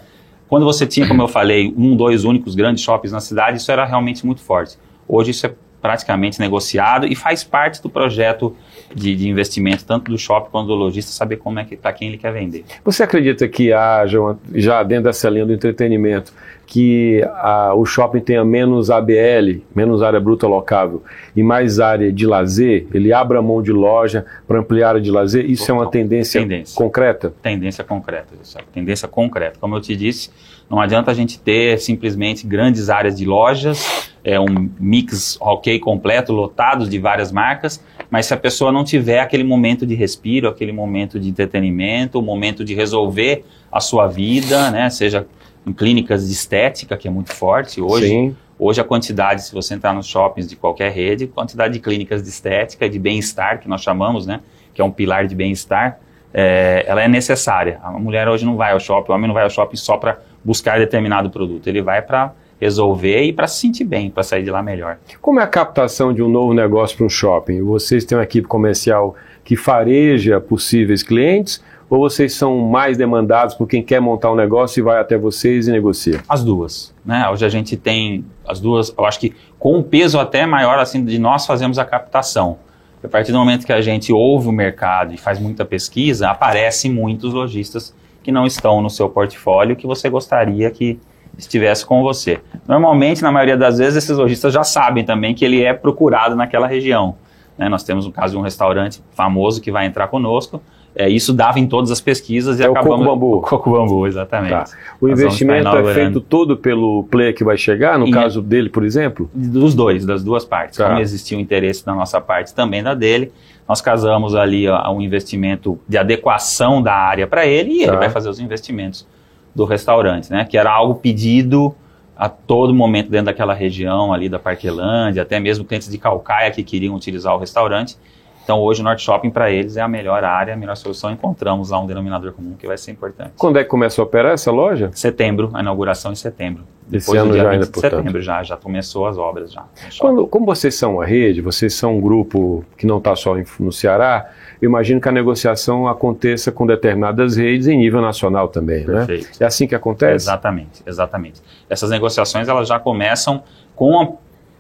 Quando 0.47 0.63
você 0.63 0.86
tinha, 0.86 1.08
como 1.08 1.21
eu 1.21 1.28
falei, 1.28 1.73
um, 1.75 1.95
dois 1.95 2.23
únicos 2.23 2.56
grandes 2.56 2.84
shoppings 2.84 3.12
na 3.12 3.19
cidade, 3.19 3.58
isso 3.58 3.71
era 3.71 3.86
realmente 3.86 4.25
muito 4.25 4.41
forte. 4.41 4.78
Hoje 5.08 5.32
isso 5.32 5.45
é 5.45 5.54
praticamente 5.86 6.39
negociado 6.39 7.06
e 7.06 7.15
faz 7.15 7.43
parte 7.43 7.80
do 7.80 7.88
projeto 7.88 8.56
de, 8.93 9.15
de 9.15 9.30
investimento, 9.30 9.86
tanto 9.86 10.10
do 10.10 10.17
shopping 10.17 10.50
quanto 10.50 10.65
do 10.65 10.74
lojista, 10.74 11.12
saber 11.12 11.38
como 11.38 11.60
é 11.60 11.63
que 11.63 11.76
para 11.76 11.93
quem 11.93 12.08
ele 12.08 12.17
quer 12.17 12.34
vender. 12.34 12.65
Você 12.84 13.04
acredita 13.04 13.48
que 13.48 13.71
haja, 13.71 14.17
já 14.56 14.82
dentro 14.82 15.04
dessa 15.04 15.30
linha 15.30 15.45
do 15.45 15.54
entretenimento, 15.54 16.34
que 16.65 17.21
a, 17.36 17.76
o 17.76 17.86
shopping 17.86 18.19
tenha 18.19 18.43
menos 18.43 18.89
ABL, 18.89 19.62
menos 19.76 20.02
área 20.02 20.19
bruta 20.19 20.48
locável, 20.48 21.04
e 21.36 21.43
mais 21.43 21.80
área 21.80 22.12
de 22.12 22.26
lazer? 22.26 22.88
Ele 22.91 23.13
abra 23.13 23.43
mão 23.43 23.62
de 23.62 23.71
loja 23.71 24.26
para 24.48 24.60
ampliar 24.60 24.88
a 24.88 24.89
área 24.89 25.02
de 25.02 25.12
lazer? 25.12 25.48
Isso 25.48 25.67
Total. 25.67 25.76
é 25.76 25.80
uma 25.86 25.91
tendência, 25.91 26.41
tendência, 26.41 26.76
concreta? 26.76 27.34
Tendência 27.43 27.84
concreta, 27.84 28.34
tendência 28.74 29.08
concreta. 29.08 29.60
Como 29.62 29.76
eu 29.76 29.82
te 29.82 29.95
disse, 29.95 30.32
não 30.69 30.80
adianta 30.80 31.12
a 31.12 31.13
gente 31.13 31.39
ter 31.39 31.80
simplesmente 31.80 32.45
grandes 32.45 32.89
áreas 32.89 33.17
de 33.17 33.25
lojas, 33.25 34.12
é 34.23 34.39
um 34.39 34.69
mix 34.80 35.38
ok 35.39 35.80
completo, 35.80 36.34
lotados 36.34 36.89
de 36.89 36.97
várias 36.97 37.32
marcas, 37.32 37.84
mas 38.10 38.25
se 38.25 38.34
a 38.34 38.38
pessoa 38.38 38.71
não 38.71 38.84
tiver 38.84 39.19
aquele 39.19 39.43
momento 39.43 39.86
de 39.86 39.93
respiro, 39.93 40.47
aquele 40.47 40.71
momento 40.71 41.19
de 41.19 41.30
entretenimento, 41.30 42.19
o 42.19 42.21
momento 42.21 42.65
de 42.65 42.73
resolver 42.73 43.45
a 43.71 43.80
sua 43.80 44.08
vida, 44.08 44.71
né, 44.71 44.89
seja 44.89 45.28
em 45.65 45.73
clínicas 45.73 46.28
de 46.28 46.34
estética, 46.34 46.97
que 46.97 47.08
é 47.08 47.12
muito 47.12 47.34
forte 47.34 47.82
hoje. 47.82 48.08
Sim. 48.08 48.36
Hoje 48.58 48.80
a 48.80 48.84
quantidade, 48.84 49.43
se 49.43 49.54
você 49.54 49.73
entrar 49.73 49.93
nos 49.93 50.08
shoppings 50.08 50.47
de 50.47 50.56
qualquer 50.56 50.91
rede, 50.91 51.28
quantidade 51.28 51.73
de 51.73 51.80
clínicas 51.80 52.23
de 52.23 52.30
estética, 52.30 52.89
de 52.89 52.97
bem-estar, 52.97 53.60
que 53.60 53.67
nós 53.67 53.82
chamamos, 53.82 54.25
né, 54.25 54.39
que 54.73 54.82
é 54.82 54.84
um 54.84 54.91
pilar 54.91 55.28
de 55.28 55.36
bem-estar, 55.36 55.99
é, 56.34 56.84
ela 56.88 57.01
é 57.01 57.08
necessária. 57.08 57.80
A 57.84 57.91
mulher 57.91 58.28
hoje 58.28 58.45
não 58.45 58.56
vai 58.56 58.71
ao 58.71 58.80
shopping, 58.80 59.12
o 59.12 59.15
homem 59.15 59.28
não 59.28 59.34
vai 59.34 59.43
ao 59.43 59.49
shopping 59.49 59.78
só 59.78 59.97
para 59.97 60.19
buscar 60.46 60.78
determinado 60.78 61.30
produto, 61.32 61.68
ele 61.68 61.82
vai 61.82 62.02
para 62.04 62.32
resolver 62.62 63.24
e 63.24 63.34
para 63.34 63.48
se 63.48 63.60
sentir 63.60 63.84
bem, 63.84 64.10
para 64.10 64.24
sair 64.24 64.44
de 64.44 64.52
lá 64.52 64.62
melhor. 64.62 64.98
Como 65.22 65.40
é 65.40 65.44
a 65.44 65.48
captação 65.48 66.14
de 66.14 66.22
um 66.22 66.30
novo 66.30 66.54
negócio 66.54 66.96
para 66.96 67.06
um 67.06 67.10
shopping? 67.10 67.62
Vocês 67.62 68.06
têm 68.06 68.18
uma 68.18 68.24
equipe 68.24 68.48
comercial 68.48 69.16
que 69.44 69.56
fareja 69.56 70.40
possíveis 70.40 71.04
clientes 71.04 71.62
ou 71.90 72.00
vocês 72.00 72.34
são 72.34 72.58
mais 72.60 72.98
demandados 72.98 73.56
por 73.56 73.68
quem 73.68 73.84
quer 73.84 74.00
montar 74.00 74.32
um 74.32 74.36
negócio 74.36 74.80
e 74.80 74.84
vai 74.84 75.00
até 75.00 75.18
vocês 75.18 75.68
e 75.68 75.72
negocia? 75.72 76.22
As 76.28 76.44
duas. 76.44 76.94
Né? 77.06 77.28
Hoje 77.30 77.46
a 77.46 77.50
gente 77.50 77.76
tem 77.76 78.26
as 78.48 78.60
duas, 78.60 78.94
eu 78.98 79.06
acho 79.06 79.20
que 79.20 79.34
com 79.60 79.78
um 79.78 79.84
peso 79.84 80.20
até 80.20 80.46
maior 80.46 80.80
assim 80.80 81.04
de 81.04 81.20
nós 81.20 81.46
fazemos 81.46 81.78
a 81.78 81.86
captação. 81.86 82.58
A 83.04 83.08
partir 83.08 83.32
do 83.32 83.38
momento 83.38 83.68
que 83.68 83.74
a 83.74 83.82
gente 83.82 84.12
ouve 84.12 84.48
o 84.48 84.52
mercado 84.52 85.14
e 85.14 85.18
faz 85.18 85.40
muita 85.40 85.64
pesquisa, 85.64 86.30
aparecem 86.30 86.92
muitos 86.92 87.34
lojistas 87.34 87.94
que 88.26 88.32
não 88.32 88.48
estão 88.48 88.82
no 88.82 88.90
seu 88.90 89.08
portfólio 89.08 89.76
que 89.76 89.86
você 89.86 90.10
gostaria 90.10 90.72
que 90.72 91.00
estivesse 91.38 91.86
com 91.86 92.02
você. 92.02 92.40
Normalmente, 92.68 93.22
na 93.22 93.32
maioria 93.32 93.56
das 93.56 93.78
vezes, 93.78 94.04
esses 94.04 94.18
lojistas 94.18 94.52
já 94.52 94.64
sabem 94.64 95.06
também 95.06 95.36
que 95.36 95.46
ele 95.46 95.62
é 95.62 95.76
procurado 95.76 96.36
naquela 96.36 96.66
região. 96.66 97.18
Né? 97.56 97.70
Nós 97.70 97.84
temos 97.84 98.08
o 98.08 98.12
caso 98.12 98.34
de 98.34 98.40
um 98.40 98.42
restaurante 98.42 99.00
famoso 99.14 99.62
que 99.62 99.72
vai 99.72 99.86
entrar 99.86 100.08
conosco, 100.08 100.60
é, 100.96 101.08
isso 101.08 101.34
dava 101.34 101.60
em 101.60 101.68
todas 101.68 101.92
as 101.92 102.02
pesquisas 102.02 102.60
e 102.60 102.64
é 102.64 102.66
acabamos... 102.66 103.02
o 103.02 103.04
Coco 103.04 103.12
Bambu. 103.12 103.36
O 103.38 103.42
Coco 103.42 103.72
Bambu, 103.72 104.08
exatamente. 104.08 104.50
Tá. 104.50 104.66
O 105.00 105.08
Nós 105.08 105.20
investimento 105.20 105.68
é 105.68 105.94
feito 105.94 106.20
todo 106.20 106.58
pelo 106.58 107.04
player 107.04 107.36
que 107.36 107.44
vai 107.44 107.58
chegar, 107.58 108.00
no 108.00 108.10
caso 108.10 108.42
dele, 108.42 108.70
por 108.70 108.84
exemplo? 108.84 109.30
Dos 109.36 109.76
dois, 109.76 110.04
das 110.04 110.24
duas 110.24 110.44
partes. 110.44 110.80
Tá. 110.80 110.88
Como 110.88 111.00
existia 111.00 111.38
o 111.38 111.42
interesse 111.42 111.86
da 111.86 111.94
nossa 111.94 112.20
parte, 112.20 112.56
também 112.56 112.82
da 112.82 112.96
dele, 112.96 113.32
nós 113.67 113.82
casamos 113.82 114.36
ali 114.36 114.67
ó, 114.67 114.91
um 114.91 115.01
investimento 115.01 115.80
de 115.88 115.97
adequação 115.97 116.82
da 116.82 116.93
área 116.93 117.28
para 117.28 117.45
ele 117.45 117.82
e 117.82 117.86
tá. 117.86 117.91
ele 117.91 117.97
vai 117.97 118.10
fazer 118.10 118.30
os 118.30 118.39
investimentos 118.39 119.08
do 119.54 119.65
restaurante, 119.65 120.32
né? 120.32 120.45
Que 120.45 120.58
era 120.58 120.71
algo 120.71 120.95
pedido 120.95 121.73
a 122.15 122.30
todo 122.30 122.73
momento 122.73 123.10
dentro 123.10 123.28
daquela 123.28 123.54
região 123.54 124.13
ali 124.13 124.30
da 124.30 124.39
Parquelândia, 124.39 125.21
até 125.21 125.39
mesmo 125.39 125.65
clientes 125.65 125.89
de 125.89 125.97
Calcaia 125.97 126.51
que 126.51 126.63
queriam 126.63 126.95
utilizar 126.95 127.34
o 127.36 127.38
restaurante. 127.38 127.97
Então, 128.43 128.60
hoje 128.60 128.82
o 128.82 128.84
Norte 128.84 129.01
Shopping 129.01 129.32
para 129.32 129.49
eles 129.49 129.75
é 129.75 129.82
a 129.82 129.88
melhor 129.88 130.23
área, 130.23 130.54
a 130.54 130.58
melhor 130.58 130.78
solução. 130.78 131.12
Encontramos 131.12 131.71
lá 131.71 131.80
um 131.80 131.88
denominador 131.88 132.32
comum 132.32 132.54
que 132.54 132.67
vai 132.67 132.78
ser 132.78 132.91
importante. 132.91 133.32
Quando 133.38 133.58
é 133.58 133.63
que 133.63 133.69
começa 133.69 133.99
a 133.99 134.04
operar 134.04 134.34
essa 134.34 134.51
loja? 134.51 134.91
Setembro, 134.93 135.49
a 135.54 135.62
inauguração 135.62 136.12
em 136.12 136.15
setembro. 136.15 136.63
Esse 136.91 137.08
Depois 137.08 137.21
ano 137.21 137.36
já 137.36 137.50
ainda, 137.50 137.65
de 137.65 137.80
setembro 137.80 138.21
já, 138.21 138.43
já 138.43 138.56
começou 138.56 139.08
as 139.08 139.17
obras 139.17 139.52
já. 139.52 139.65
Quando, 140.00 140.28
como 140.28 140.45
vocês 140.45 140.76
são 140.76 140.95
uma 140.95 141.06
rede, 141.06 141.41
vocês 141.41 141.74
são 141.74 141.98
um 141.98 142.02
grupo 142.02 142.63
que 142.78 142.86
não 142.86 143.00
está 143.00 143.15
só 143.15 143.36
no 143.60 143.71
Ceará, 143.71 144.30
eu 144.62 144.69
imagino 144.69 145.02
que 145.02 145.10
a 145.10 145.12
negociação 145.12 145.88
aconteça 145.88 146.52
com 146.52 146.65
determinadas 146.65 147.38
redes 147.38 147.67
em 147.67 147.78
nível 147.78 148.02
nacional 148.02 148.50
também, 148.50 148.86
né? 148.86 148.98
Perfeito. 148.98 149.26
né? 149.26 149.32
É 149.39 149.45
assim 149.45 149.65
que 149.65 149.74
acontece? 149.74 150.15
exatamente, 150.15 150.84
exatamente. 150.86 151.41
Essas 151.67 151.89
negociações 151.89 152.48
elas 152.48 152.67
já 152.67 152.80
começam 152.80 153.43
com 153.76 154.00
a 154.00 154.08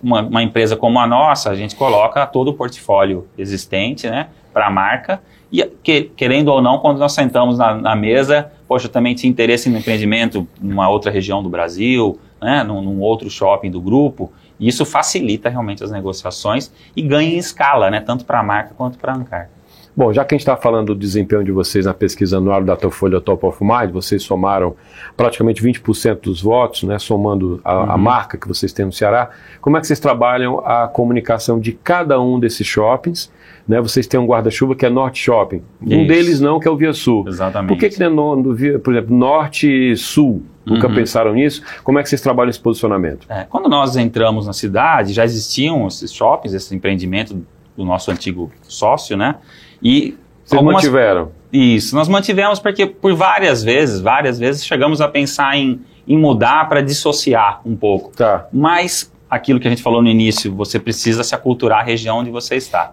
uma, 0.01 0.21
uma, 0.21 0.43
empresa 0.43 0.75
como 0.75 0.99
a 0.99 1.07
nossa, 1.07 1.49
a 1.49 1.55
gente 1.55 1.75
coloca 1.75 2.25
todo 2.27 2.49
o 2.49 2.53
portfólio 2.53 3.27
existente 3.37 4.09
né, 4.09 4.27
para 4.53 4.67
a 4.67 4.69
marca. 4.69 5.21
E 5.51 5.63
que, 5.83 6.03
querendo 6.15 6.49
ou 6.49 6.61
não, 6.61 6.79
quando 6.79 6.97
nós 6.97 7.13
sentamos 7.13 7.57
na, 7.57 7.75
na, 7.75 7.95
mesa, 7.95 8.51
poxa, 8.67 8.89
também 8.89 9.15
tinha 9.15 9.29
interesse 9.29 9.69
no 9.69 9.77
empreendimento 9.77 10.47
numa 10.61 10.89
outra 10.89 11.11
região 11.11 11.41
do 11.41 11.49
Brasil, 11.49 12.19
né, 12.41 12.63
num, 12.63 12.81
num 12.81 12.99
outro 12.99 13.29
shopping 13.29 13.71
do 13.71 13.79
grupo. 13.79 14.31
E 14.59 14.67
isso 14.67 14.85
facilita 14.85 15.49
realmente 15.49 15.83
as 15.83 15.91
negociações 15.91 16.71
e 16.95 17.01
ganha 17.01 17.35
em 17.35 17.37
escala, 17.37 17.89
né, 17.89 17.99
tanto 17.99 18.25
para 18.25 18.39
a 18.39 18.43
marca 18.43 18.73
quanto 18.75 18.97
para 18.97 19.13
a 19.13 19.15
Ancar. 19.15 19.49
Bom, 19.97 20.11
já 20.11 20.25
que 20.25 20.35
a 20.35 20.37
gente 20.37 20.41
está 20.41 20.57
falando 20.57 20.87
do 20.87 20.95
desempenho 20.95 21.41
de 21.41 21.53
vocês 21.53 21.85
na 21.85 21.93
pesquisa 21.93 22.37
anual 22.37 22.61
da 22.61 22.73
Datafolha 22.73 23.21
Top 23.21 23.45
of 23.45 23.63
Mind, 23.63 23.91
vocês 23.91 24.23
somaram 24.23 24.75
praticamente 25.15 25.63
20% 25.63 26.19
dos 26.21 26.41
votos, 26.41 26.83
né, 26.83 26.99
somando 26.99 27.61
a, 27.63 27.75
uhum. 27.75 27.91
a, 27.91 27.97
marca 27.97 28.37
que 28.37 28.45
vocês 28.45 28.73
têm 28.73 28.85
no 28.85 28.91
Ceará. 28.91 29.29
Como 29.61 29.77
é 29.77 29.79
que 29.79 29.87
vocês 29.87 29.99
trabalham 29.99 30.59
a 30.65 30.89
comunicação 30.89 31.59
de 31.59 31.71
cada 31.71 32.19
um 32.19 32.37
desses 32.37 32.67
shoppings? 32.67 33.31
Né, 33.65 33.79
vocês 33.79 34.05
têm 34.05 34.19
um 34.19 34.25
guarda-chuva 34.25 34.75
que 34.75 34.85
é 34.85 34.89
Norte 34.89 35.23
Shopping. 35.23 35.61
Isso. 35.81 35.95
Um 35.95 36.05
deles 36.05 36.39
não, 36.41 36.59
que 36.59 36.67
é 36.67 36.71
o 36.71 36.75
Via 36.75 36.91
Sul. 36.91 37.23
Exatamente. 37.27 37.69
Por 37.69 37.77
que, 37.77 37.89
que 37.89 37.99
não 37.99 38.05
é 38.05 38.09
no, 38.09 38.35
no, 38.35 38.79
por 38.79 38.93
exemplo, 38.93 39.15
Norte 39.15 39.95
Sul? 39.95 40.43
Nunca 40.65 40.87
uhum. 40.87 40.95
pensaram 40.95 41.33
nisso? 41.33 41.61
Como 41.83 41.99
é 41.99 42.03
que 42.03 42.09
vocês 42.09 42.21
trabalham 42.21 42.49
esse 42.49 42.59
posicionamento? 42.59 43.25
É, 43.29 43.45
quando 43.49 43.69
nós 43.69 43.95
entramos 43.95 44.45
na 44.45 44.53
cidade, 44.53 45.13
já 45.13 45.23
existiam 45.23 45.87
esses 45.87 46.11
shoppings, 46.11 46.53
esse 46.53 46.75
empreendimento 46.75 47.45
do 47.77 47.85
nosso 47.85 48.11
antigo 48.11 48.51
sócio, 48.63 49.15
né? 49.15 49.35
E 49.81 50.17
Vocês 50.43 50.57
algumas... 50.57 50.75
mantiveram? 50.75 51.31
Isso, 51.51 51.95
nós 51.95 52.07
mantivemos 52.09 52.59
porque 52.59 52.85
por 52.85 53.13
várias 53.15 53.63
vezes, 53.63 54.01
várias 54.01 54.37
vezes 54.37 54.65
chegamos 54.65 54.99
a 54.99 55.07
pensar 55.07 55.55
em, 55.55 55.79
em 56.05 56.17
mudar 56.17 56.67
para 56.67 56.81
dissociar 56.81 57.61
um 57.65 57.75
pouco. 57.75 58.11
Tá. 58.15 58.47
Mas 58.51 59.11
aquilo 59.29 59.59
que 59.59 59.67
a 59.67 59.69
gente 59.69 59.81
falou 59.81 60.01
no 60.01 60.09
início, 60.09 60.53
você 60.53 60.79
precisa 60.79 61.23
se 61.23 61.33
aculturar 61.33 61.79
a 61.79 61.83
região 61.83 62.17
onde 62.17 62.29
você 62.29 62.55
está. 62.55 62.91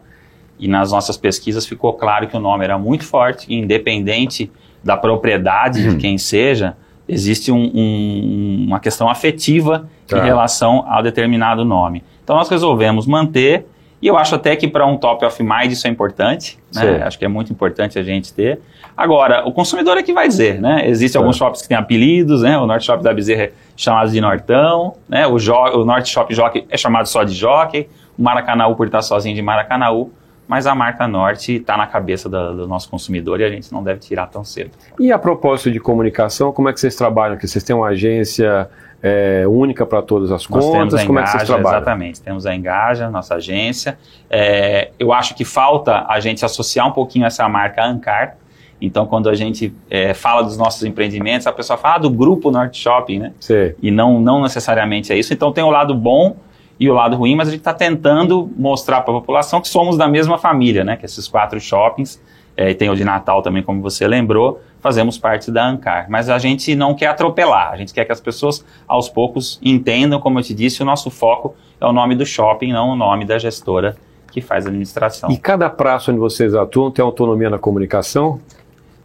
E 0.58 0.68
nas 0.68 0.92
nossas 0.92 1.16
pesquisas 1.16 1.66
ficou 1.66 1.92
claro 1.94 2.28
que 2.28 2.36
o 2.36 2.40
nome 2.40 2.64
era 2.64 2.78
muito 2.78 3.04
forte, 3.04 3.52
independente 3.52 4.50
da 4.82 4.96
propriedade 4.96 5.82
uhum. 5.82 5.94
de 5.94 5.96
quem 5.96 6.18
seja, 6.18 6.76
existe 7.08 7.50
um, 7.50 7.70
um, 7.74 8.64
uma 8.68 8.80
questão 8.80 9.08
afetiva 9.08 9.88
tá. 10.06 10.18
em 10.18 10.22
relação 10.22 10.84
a 10.88 11.02
determinado 11.02 11.64
nome. 11.64 12.02
Então 12.22 12.36
nós 12.36 12.48
resolvemos 12.48 13.06
manter 13.06 13.66
e 14.02 14.08
eu 14.08 14.18
acho 14.18 14.34
até 14.34 14.56
que 14.56 14.66
para 14.66 14.84
um 14.84 14.96
top 14.96 15.24
of 15.24 15.40
mind 15.40 15.70
isso 15.70 15.86
é 15.86 15.90
importante, 15.90 16.58
né? 16.74 17.04
Acho 17.04 17.16
que 17.16 17.24
é 17.24 17.28
muito 17.28 17.52
importante 17.52 17.96
a 18.00 18.02
gente 18.02 18.34
ter. 18.34 18.60
Agora, 18.96 19.46
o 19.46 19.52
consumidor 19.52 19.96
é 19.96 20.02
que 20.02 20.12
vai 20.12 20.26
dizer, 20.26 20.60
né? 20.60 20.88
Existem 20.88 21.20
alguns 21.20 21.36
shops 21.36 21.62
que 21.62 21.68
têm 21.68 21.76
apelidos, 21.76 22.42
né? 22.42 22.58
O 22.58 22.66
Norte 22.66 22.84
Shop 22.84 23.00
da 23.00 23.14
Bezerra 23.14 23.44
é 23.44 23.52
chamado 23.76 24.10
de 24.10 24.20
Nortão, 24.20 24.96
né? 25.08 25.24
O, 25.28 25.38
jo 25.38 25.54
o 25.54 25.84
Norte 25.84 26.10
Shop 26.10 26.34
Jockey 26.34 26.66
é 26.68 26.76
chamado 26.76 27.06
só 27.06 27.22
de 27.22 27.32
Jockey, 27.32 27.88
o 28.18 28.22
Maracanaú 28.22 28.74
por 28.74 28.86
estar 28.86 29.02
sozinho 29.02 29.36
de 29.36 29.40
Maracanaú, 29.40 30.10
mas 30.48 30.66
a 30.66 30.74
marca 30.74 31.06
Norte 31.06 31.54
está 31.54 31.76
na 31.76 31.86
cabeça 31.86 32.28
do, 32.28 32.56
do, 32.56 32.68
nosso 32.68 32.90
consumidor 32.90 33.40
e 33.40 33.44
a 33.44 33.48
gente 33.48 33.72
não 33.72 33.84
deve 33.84 34.00
tirar 34.00 34.26
tão 34.26 34.44
cedo. 34.44 34.72
E 34.98 35.12
a 35.12 35.18
propósito 35.18 35.70
de 35.70 35.78
comunicação, 35.78 36.52
como 36.52 36.68
é 36.68 36.72
que 36.72 36.80
vocês 36.80 36.96
trabalham 36.96 37.36
aqui? 37.36 37.46
Vocês 37.46 37.62
têm 37.62 37.74
uma 37.76 37.86
agência 37.86 38.68
é, 39.02 39.44
única 39.48 39.84
para 39.84 40.00
todas 40.00 40.30
as 40.30 40.48
Nós 40.48 40.64
contas? 40.64 41.04
Como 41.04 41.18
Engaja, 41.18 41.20
é 41.20 41.24
que 41.24 41.38
vocês 41.38 41.48
trabalham? 41.48 41.78
Exatamente, 41.78 42.20
temos 42.20 42.46
a 42.46 42.54
Engaja, 42.54 43.10
nossa 43.10 43.34
agência. 43.34 43.98
É, 44.30 44.90
eu 44.98 45.12
acho 45.12 45.34
que 45.34 45.44
falta 45.44 46.06
a 46.08 46.20
gente 46.20 46.44
associar 46.44 46.86
um 46.86 46.92
pouquinho 46.92 47.26
essa 47.26 47.48
marca 47.48 47.84
Ancar. 47.84 48.36
Então, 48.80 49.06
quando 49.06 49.28
a 49.28 49.34
gente 49.34 49.72
é, 49.88 50.12
fala 50.12 50.42
dos 50.42 50.56
nossos 50.56 50.82
empreendimentos, 50.82 51.46
a 51.46 51.52
pessoa 51.52 51.76
fala 51.76 51.94
ah, 51.94 51.98
do 51.98 52.10
grupo 52.10 52.50
Norte 52.50 52.80
Shopping, 52.80 53.20
né? 53.20 53.32
Sim. 53.38 53.74
E 53.80 53.90
não, 53.92 54.20
não 54.20 54.42
necessariamente 54.42 55.12
é 55.12 55.18
isso. 55.18 55.32
Então, 55.32 55.52
tem 55.52 55.62
o 55.62 55.70
lado 55.70 55.94
bom 55.94 56.36
e 56.82 56.90
o 56.90 56.94
lado 56.94 57.14
ruim, 57.14 57.36
mas 57.36 57.46
a 57.46 57.50
gente 57.52 57.60
está 57.60 57.72
tentando 57.72 58.50
mostrar 58.56 59.02
para 59.02 59.16
a 59.16 59.20
população 59.20 59.60
que 59.60 59.68
somos 59.68 59.96
da 59.96 60.08
mesma 60.08 60.36
família, 60.36 60.82
né? 60.82 60.96
Que 60.96 61.06
esses 61.06 61.28
quatro 61.28 61.60
shoppings, 61.60 62.20
é, 62.56 62.70
e 62.70 62.74
tem 62.74 62.90
o 62.90 62.96
de 62.96 63.04
Natal 63.04 63.40
também, 63.40 63.62
como 63.62 63.80
você 63.80 64.08
lembrou, 64.08 64.60
fazemos 64.80 65.16
parte 65.16 65.48
da 65.52 65.64
ANCAR. 65.64 66.06
Mas 66.10 66.28
a 66.28 66.40
gente 66.40 66.74
não 66.74 66.92
quer 66.92 67.06
atropelar, 67.06 67.70
a 67.70 67.76
gente 67.76 67.94
quer 67.94 68.04
que 68.04 68.10
as 68.10 68.20
pessoas 68.20 68.64
aos 68.88 69.08
poucos 69.08 69.60
entendam, 69.62 70.18
como 70.18 70.40
eu 70.40 70.42
te 70.42 70.52
disse, 70.52 70.82
o 70.82 70.84
nosso 70.84 71.08
foco 71.08 71.54
é 71.80 71.86
o 71.86 71.92
nome 71.92 72.16
do 72.16 72.26
shopping, 72.26 72.72
não 72.72 72.90
o 72.90 72.96
nome 72.96 73.24
da 73.24 73.38
gestora 73.38 73.96
que 74.32 74.40
faz 74.40 74.66
a 74.66 74.68
administração. 74.68 75.30
E 75.30 75.36
cada 75.36 75.70
praça 75.70 76.10
onde 76.10 76.18
vocês 76.18 76.52
atuam 76.52 76.90
tem 76.90 77.04
autonomia 77.04 77.48
na 77.48 77.60
comunicação? 77.60 78.40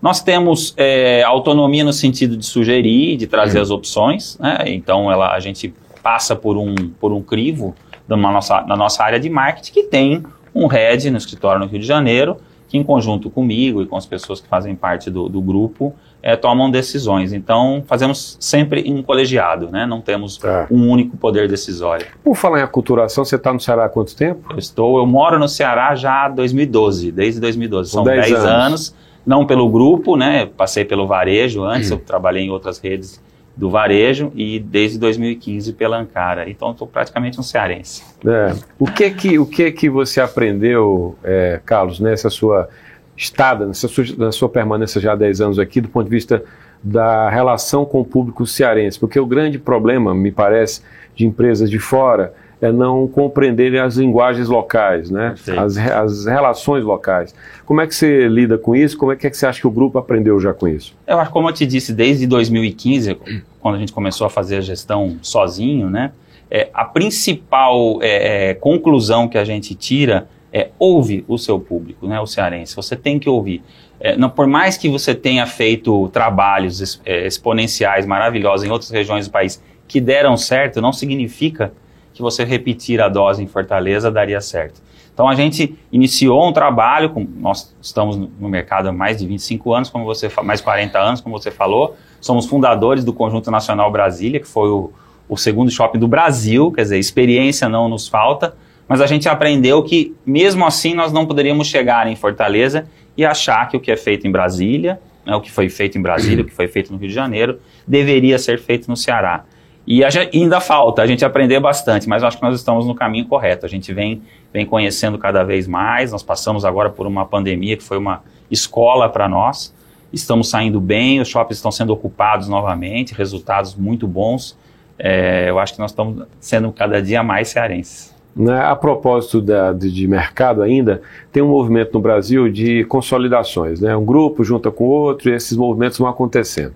Nós 0.02 0.20
temos 0.20 0.74
é, 0.78 1.22
autonomia 1.22 1.84
no 1.84 1.94
sentido 1.94 2.36
de 2.36 2.46
sugerir, 2.46 3.18
de 3.18 3.28
trazer 3.28 3.60
uhum. 3.60 3.64
as 3.64 3.70
opções, 3.70 4.38
né? 4.40 4.64
então 4.66 5.12
ela, 5.12 5.32
a 5.32 5.40
gente 5.40 5.72
passa 5.98 6.36
por 6.36 6.58
um, 6.58 6.76
por 7.00 7.12
um 7.12 7.22
crivo 7.22 7.76
na 8.08 8.16
nossa, 8.18 8.62
na 8.62 8.76
nossa 8.76 9.04
área 9.04 9.20
de 9.20 9.30
marketing 9.30 9.74
que 9.74 9.84
tem 9.84 10.24
um 10.54 10.68
head 10.68 11.10
no 11.12 11.18
escritório 11.18 11.60
no 11.60 11.68
Rio 11.68 11.80
de 11.80 11.86
Janeiro 11.86 12.38
que 12.68 12.78
em 12.78 12.84
conjunto 12.84 13.30
comigo 13.30 13.82
e 13.82 13.86
com 13.86 13.96
as 13.96 14.06
pessoas 14.06 14.42
que 14.42 14.48
fazem 14.48 14.76
parte 14.76 15.10
do, 15.10 15.30
do 15.30 15.42
grupo 15.42 15.96
é, 16.22 16.36
tomam 16.36 16.70
decisões. 16.70 17.32
Então, 17.32 17.84
fazemos 17.88 18.38
sempre 18.40 18.82
em 18.82 19.02
colegiado, 19.02 19.70
né? 19.72 19.86
Não 19.86 20.02
temos 20.02 20.38
tá. 20.38 20.68
um 20.70 20.90
único 20.90 21.16
poder 21.16 21.48
decisório. 21.48 22.06
Por 22.24 22.36
falar 22.36 22.60
em 22.60 22.64
aculturação, 22.64 23.24
você 23.24 23.36
está 23.36 23.54
no 23.54 23.60
Ceará 23.60 23.86
há 23.86 23.90
quanto 23.90 24.16
tempo? 24.16 24.52
Eu 24.52 24.60
estou, 24.60 24.98
eu 24.98 25.06
moro 25.06 25.40
no 25.40 25.48
Ceará 25.48 25.96
já 25.96 26.26
há 26.26 26.30
2012, 26.30 27.12
desde 27.12 27.40
2012. 27.40 27.92
São 27.92 28.04
10, 28.04 28.22
10 28.22 28.34
anos. 28.34 28.48
anos. 28.48 28.96
não 29.26 29.46
pelo 29.46 29.70
grupo, 29.70 30.18
né? 30.18 30.46
Passei 30.46 30.84
pelo 30.84 31.08
varejo 31.08 31.64
antes, 31.64 31.92
hum. 31.92 31.94
eu 31.94 32.00
trabalhei 32.00 32.44
em 32.44 32.50
outras 32.50 32.80
redes 32.80 33.22
do 33.58 33.72
varejo 33.72 34.32
e 34.36 34.60
desde 34.60 35.00
2015 35.00 35.74
pela 35.74 35.98
Ancara. 35.98 36.48
Então, 36.48 36.72
estou 36.72 36.88
praticamente 36.88 37.40
um 37.40 37.44
cearense. 37.44 38.04
É. 38.26 38.54
O 38.78 38.86
que 38.86 39.10
que 39.10 39.40
o 39.40 39.46
que 39.48 39.72
que 39.72 39.90
você 39.90 40.22
aprendeu, 40.22 41.18
é, 41.24 41.60
Carlos, 41.66 42.00
nessa 42.00 42.30
sua 42.30 42.70
estada, 43.18 43.66
nessa 43.66 43.88
sua, 43.88 44.06
na 44.16 44.32
sua 44.32 44.48
permanência 44.48 45.02
já 45.02 45.14
há 45.14 45.16
10 45.16 45.42
anos 45.42 45.60
aqui, 45.60 45.82
do 45.82 45.90
ponto 45.90 46.06
de 46.06 46.12
vista 46.12 46.44
da 46.84 47.30
relação 47.30 47.84
com 47.84 48.00
o 48.00 48.06
público 48.06 48.46
cearense? 48.46 49.00
Porque 49.00 49.20
o 49.20 49.26
grande 49.26 49.58
problema, 49.58 50.14
me 50.14 50.32
parece, 50.32 50.84
de 51.16 51.26
empresas 51.26 51.68
de 51.68 51.80
fora 51.80 52.34
é 52.62 52.72
não 52.72 53.08
compreenderem 53.08 53.80
as 53.80 53.98
linguagens 53.98 54.48
locais, 54.48 55.12
né? 55.12 55.36
As, 55.58 55.78
as, 55.78 56.26
relações 56.26 56.84
locais. 56.84 57.34
Como 57.66 57.82
é 57.82 57.88
que 57.88 57.94
você 57.94 58.28
lida 58.28 58.58
com 58.58 58.76
isso? 58.76 58.98
Como 58.98 59.12
é 59.12 59.16
que, 59.16 59.28
é 59.28 59.30
que 59.30 59.38
você 59.38 59.46
acha 59.46 59.60
que 59.60 59.68
o 59.68 59.72
grupo 59.72 60.00
aprendeu 60.00 60.40
já 60.40 60.54
com 60.54 60.68
isso? 60.68 60.96
Eu 61.06 61.20
acho, 61.20 61.32
como 61.32 61.48
eu 61.50 61.54
te 61.54 61.66
disse, 61.66 61.94
desde 61.94 62.26
2015, 62.26 63.18
quando 63.60 63.76
a 63.76 63.78
gente 63.78 63.94
começou 63.94 64.26
a 64.26 64.30
fazer 64.30 64.58
a 64.58 64.62
gestão 64.62 65.18
sozinho, 65.22 65.90
né? 65.90 66.12
É, 66.50 66.70
a 66.74 66.86
principal 66.86 68.00
é, 68.02 68.50
é, 68.50 68.54
conclusão 68.54 69.28
que 69.28 69.38
a 69.38 69.44
gente 69.44 69.76
tira 69.76 70.28
é 70.52 70.70
ouve 70.80 71.26
o 71.28 71.38
seu 71.38 71.60
público, 71.60 72.08
né? 72.08 72.20
O 72.20 72.26
cearense. 72.26 72.76
Você 72.76 72.96
tem 72.96 73.20
que 73.20 73.30
ouvir. 73.30 73.62
É, 74.00 74.16
não, 74.18 74.30
por 74.30 74.48
mais 74.48 74.78
que 74.78 74.90
você 74.90 75.14
tenha 75.14 75.46
feito 75.46 76.08
trabalhos 76.10 77.02
é, 77.06 77.28
exponenciais 77.28 78.06
maravilhosos 78.06 78.66
em 78.66 78.72
outras 78.72 78.90
regiões 78.90 79.28
do 79.28 79.32
país 79.32 79.62
que 79.88 80.02
deram 80.02 80.36
certo, 80.38 80.82
não 80.82 80.94
significa 80.94 81.72
que 82.18 82.22
você 82.22 82.44
repetir 82.44 83.00
a 83.00 83.08
dose 83.08 83.44
em 83.44 83.48
Fortaleza 83.48 84.12
daria 84.12 84.42
certo. 84.42 84.82
Então 85.14 85.30
a 85.30 85.36
gente 85.36 85.78
iniciou 85.92 86.48
um 86.48 86.52
trabalho, 86.52 87.12
com, 87.12 87.26
nós 87.38 87.76
estamos 87.82 88.18
no 88.18 88.50
mercado 88.50 88.90
há 88.90 88.92
mais 88.92 89.18
de 89.18 89.28
25 89.28 89.74
anos, 89.74 89.90
como 89.90 90.04
você 90.04 90.30
mais 90.44 90.62
40 90.62 91.00
anos, 91.00 91.22
como 91.22 91.40
você 91.40 91.52
falou. 91.52 91.96
Somos 92.20 92.46
fundadores 92.46 93.04
do 93.04 93.14
Conjunto 93.14 93.50
Nacional 93.50 93.92
Brasília, 93.92 94.40
que 94.40 94.48
foi 94.48 94.70
o, 94.70 94.92
o 95.30 95.38
segundo 95.38 95.72
shopping 95.72 96.00
do 96.00 96.08
Brasil, 96.08 96.72
quer 96.72 96.84
dizer, 96.84 96.98
experiência 96.98 97.70
não 97.70 97.88
nos 97.88 98.08
falta, 98.08 98.56
mas 98.88 99.00
a 99.00 99.06
gente 99.06 99.30
aprendeu 99.30 99.84
que 99.84 100.16
mesmo 100.26 100.66
assim 100.66 100.94
nós 100.94 101.12
não 101.12 101.26
poderíamos 101.26 101.68
chegar 101.68 102.08
em 102.08 102.16
Fortaleza 102.16 102.88
e 103.16 103.26
achar 103.26 103.68
que 103.70 103.78
o 103.78 103.80
que 103.80 103.92
é 103.92 103.98
feito 103.98 104.28
em 104.28 104.32
Brasília, 104.32 105.00
né, 105.26 105.36
o 105.36 105.42
que 105.42 105.52
foi 105.52 105.70
feito 105.70 105.98
em 105.98 106.02
Brasília, 106.02 106.44
o 106.44 106.48
que 106.48 106.54
foi 106.54 106.68
feito 106.68 106.92
no 106.92 106.98
Rio 106.98 107.10
de 107.10 107.14
Janeiro, 107.14 107.60
deveria 107.88 108.40
ser 108.40 108.60
feito 108.60 108.88
no 108.88 108.96
Ceará. 108.96 109.46
E 109.88 110.04
ainda 110.04 110.60
falta 110.60 111.02
a 111.02 111.08
gente 111.08 111.24
aprender 111.24 111.62
bastante, 111.62 112.10
mas 112.10 112.22
acho 112.22 112.36
que 112.36 112.44
nós 112.44 112.54
estamos 112.54 112.86
no 112.86 112.94
caminho 112.94 113.26
correto. 113.26 113.66
A 113.66 113.70
gente 113.70 113.94
vem, 113.94 114.22
vem 114.52 114.66
conhecendo 114.66 115.18
cada 115.18 115.46
vez 115.46 115.66
mais. 115.66 116.12
Nós 116.12 116.22
passamos 116.22 116.66
agora 116.66 116.90
por 116.90 117.08
uma 117.08 117.26
pandemia 117.26 117.78
que 117.78 117.84
foi 117.84 117.98
uma 117.98 118.22
escola 118.52 119.08
para 119.08 119.30
nós. 119.30 119.74
Estamos 120.12 120.50
saindo 120.50 120.82
bem, 120.82 121.22
os 121.22 121.30
shoppings 121.30 121.58
estão 121.58 121.72
sendo 121.72 121.94
ocupados 121.94 122.50
novamente, 122.50 123.14
resultados 123.14 123.76
muito 123.76 124.06
bons. 124.06 124.58
É, 125.00 125.50
eu 125.50 125.58
acho 125.58 125.74
que 125.76 125.80
nós 125.80 125.92
estamos 125.92 126.26
sendo 126.38 126.70
cada 126.74 127.02
dia 127.02 127.24
mais 127.24 127.48
cearenses. 127.48 128.14
Né, 128.36 128.60
a 128.60 128.76
propósito 128.76 129.42
da, 129.42 129.72
de, 129.72 130.08
mercado 130.08 130.62
ainda, 130.62 131.02
tem 131.32 131.42
um 131.42 131.48
movimento 131.48 131.94
no 131.94 132.02
Brasil 132.02 132.50
de 132.52 132.84
consolidações. 132.84 133.80
Né? 133.80 133.96
Um 133.96 134.06
grupo 134.06 134.44
junta 134.44 134.70
com 134.70 134.84
outro 134.84 135.30
e 135.30 135.34
esses 135.34 135.56
movimentos 135.58 135.98
vão 135.98 136.10
acontecendo. 136.10 136.74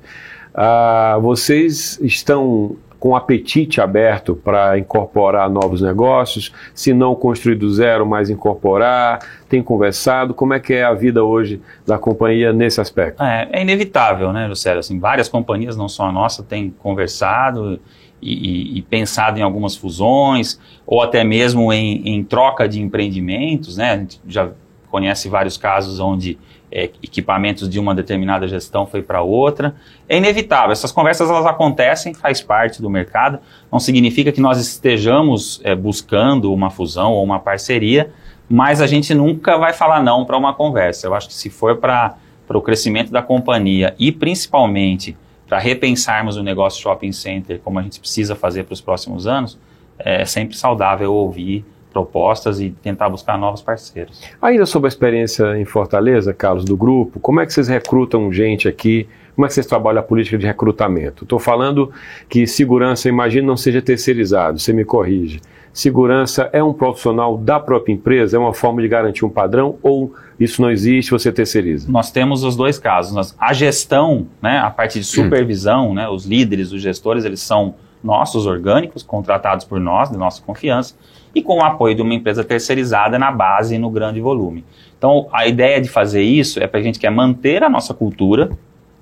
Ah, 0.56 1.17
vocês 1.21 2.00
estão 2.02 2.78
com 3.01 3.15
apetite 3.15 3.81
aberto 3.81 4.35
para 4.35 4.77
incorporar 4.77 5.49
novos 5.49 5.81
negócios, 5.81 6.53
se 6.71 6.93
não 6.93 7.15
construir 7.15 7.55
do 7.55 7.67
zero, 7.73 8.05
mas 8.05 8.29
incorporar, 8.29 9.17
tem 9.49 9.63
conversado, 9.63 10.35
como 10.35 10.53
é 10.53 10.59
que 10.59 10.71
é 10.75 10.83
a 10.83 10.93
vida 10.93 11.23
hoje 11.23 11.59
da 11.83 11.97
companhia 11.97 12.53
nesse 12.53 12.79
aspecto? 12.79 13.23
É, 13.23 13.49
é 13.53 13.61
inevitável, 13.63 14.31
né, 14.31 14.45
Lucélio, 14.45 14.81
assim, 14.81 14.99
várias 14.99 15.27
companhias, 15.27 15.75
não 15.75 15.89
só 15.89 16.05
a 16.05 16.11
nossa, 16.11 16.43
têm 16.43 16.69
conversado 16.77 17.79
e, 18.21 18.75
e, 18.75 18.77
e 18.77 18.81
pensado 18.83 19.39
em 19.39 19.41
algumas 19.41 19.75
fusões, 19.75 20.59
ou 20.85 21.01
até 21.01 21.23
mesmo 21.23 21.73
em, 21.73 22.07
em 22.07 22.23
troca 22.23 22.69
de 22.69 22.79
empreendimentos, 22.79 23.77
né, 23.77 23.93
a 23.93 23.97
gente 23.97 24.21
já 24.27 24.51
conhece 24.91 25.30
vários 25.30 25.58
casos 25.58 25.99
onde 25.99 26.38
é, 26.71 26.84
equipamentos 27.01 27.69
de 27.69 27.80
uma 27.80 27.95
determinada 27.95 28.47
gestão 28.47 28.86
foi 28.86 29.01
para 29.01 29.21
outra. 29.21 29.73
É 30.08 30.17
inevitável, 30.17 30.71
essas 30.71 30.91
conversas 30.91 31.30
elas 31.30 31.45
acontecem, 31.45 32.13
faz 32.13 32.41
parte 32.41 32.82
do 32.82 32.89
mercado, 32.89 33.39
não 33.71 33.80
significa 33.80 34.32
que 34.32 34.41
nós 34.41 34.60
estejamos 34.60 35.62
é, 35.63 35.73
buscando 35.73 36.54
uma 36.54 36.69
fusão 36.69 37.13
ou 37.13 37.23
uma 37.23 37.39
parceria, 37.39 38.12
mas 38.49 38.82
a 38.82 38.88
gente 38.88 39.13
nunca 39.13 39.58
vai 39.58 39.73
falar 39.73 40.04
não 40.04 40.25
para 40.25 40.38
uma 40.38 40.54
conversa. 40.54 41.08
Eu 41.08 41.15
acho 41.15 41.30
que 41.30 41.34
se 41.34 41.49
for 41.49 41.77
para 41.77 42.17
o 42.49 42.62
crescimento 42.62 43.12
da 43.12 43.21
companhia 43.21 43.95
e 43.97 44.12
principalmente 44.12 45.17
para 45.47 45.58
repensarmos 45.58 46.38
o 46.38 46.43
negócio 46.43 46.82
shopping 46.82 47.12
center 47.12 47.60
como 47.60 47.80
a 47.80 47.82
gente 47.82 47.99
precisa 47.99 48.36
fazer 48.36 48.63
para 48.63 48.73
os 48.73 48.82
próximos 48.82 49.27
anos, 49.27 49.58
é 49.99 50.25
sempre 50.25 50.58
saudável 50.58 51.13
ouvir 51.13 51.65
propostas 51.91 52.60
e 52.60 52.69
tentar 52.69 53.10
buscar 53.10 53.38
novos 53.38 53.62
parceiros. 53.62 54.21
Ainda 54.41 54.65
sobre 54.65 54.88
a 54.88 54.89
experiência 54.89 55.58
em 55.58 55.65
Fortaleza, 55.65 56.34
Carlos, 56.34 56.65
do 56.65 56.75
grupo, 56.75 57.19
como 57.19 57.39
é 57.39 57.45
que 57.45 57.54
vocês 57.54 57.67
recrutam 57.67 58.32
gente 58.32 58.67
aqui? 58.67 59.08
Como 59.36 59.45
é 59.45 59.47
que 59.47 59.54
vocês 59.54 59.65
trabalham 59.65 59.99
a 59.99 60.04
política 60.04 60.38
de 60.38 60.45
recrutamento? 60.45 61.23
Estou 61.23 61.39
falando 61.39 61.91
que 62.27 62.45
segurança, 62.45 63.08
imagino, 63.08 63.47
não 63.47 63.58
seja 63.58 63.82
terceirizado, 63.82 64.60
você 64.60 64.73
me 64.73 64.84
corrige. 64.84 65.39
Segurança 65.73 66.49
é 66.51 66.62
um 66.62 66.73
profissional 66.73 67.38
da 67.38 67.60
própria 67.60 67.93
empresa? 67.93 68.36
É 68.36 68.39
uma 68.39 68.54
forma 68.54 68.82
de 68.82 68.89
garantir 68.89 69.23
um 69.23 69.30
padrão 69.30 69.77
ou 69.82 70.13
isso 70.38 70.62
não 70.62 70.69
existe, 70.69 71.12
você 71.12 71.32
terceiriza? 71.32 71.89
Nós 71.89 72.12
temos 72.12 72.43
os 72.43 72.56
dois 72.56 72.77
casos. 72.77 73.34
a 73.39 73.54
gestão, 73.54 74.27
né, 74.41 74.58
a 74.58 74.69
parte 74.69 74.99
de 74.99 75.06
supervisão, 75.06 75.93
né, 75.93 76.10
os 76.10 76.25
líderes, 76.25 76.73
os 76.73 76.82
gestores, 76.82 77.23
eles 77.23 77.39
são 77.39 77.75
nossos 78.03 78.45
orgânicos, 78.45 79.03
contratados 79.03 79.65
por 79.65 79.79
nós, 79.79 80.09
de 80.09 80.17
nossa 80.17 80.41
confiança 80.41 80.95
e 81.33 81.41
com 81.41 81.57
o 81.59 81.63
apoio 81.63 81.95
de 81.95 82.01
uma 82.01 82.13
empresa 82.13 82.43
terceirizada 82.43 83.17
na 83.17 83.31
base 83.31 83.75
e 83.75 83.77
no 83.77 83.89
grande 83.89 84.19
volume. 84.19 84.65
Então, 84.97 85.27
a 85.31 85.47
ideia 85.47 85.79
de 85.79 85.89
fazer 85.89 86.21
isso 86.21 86.61
é 86.61 86.67
para 86.67 86.79
a 86.79 86.83
gente 86.83 86.99
quer 86.99 87.09
manter 87.09 87.63
a 87.63 87.69
nossa 87.69 87.93
cultura 87.93 88.51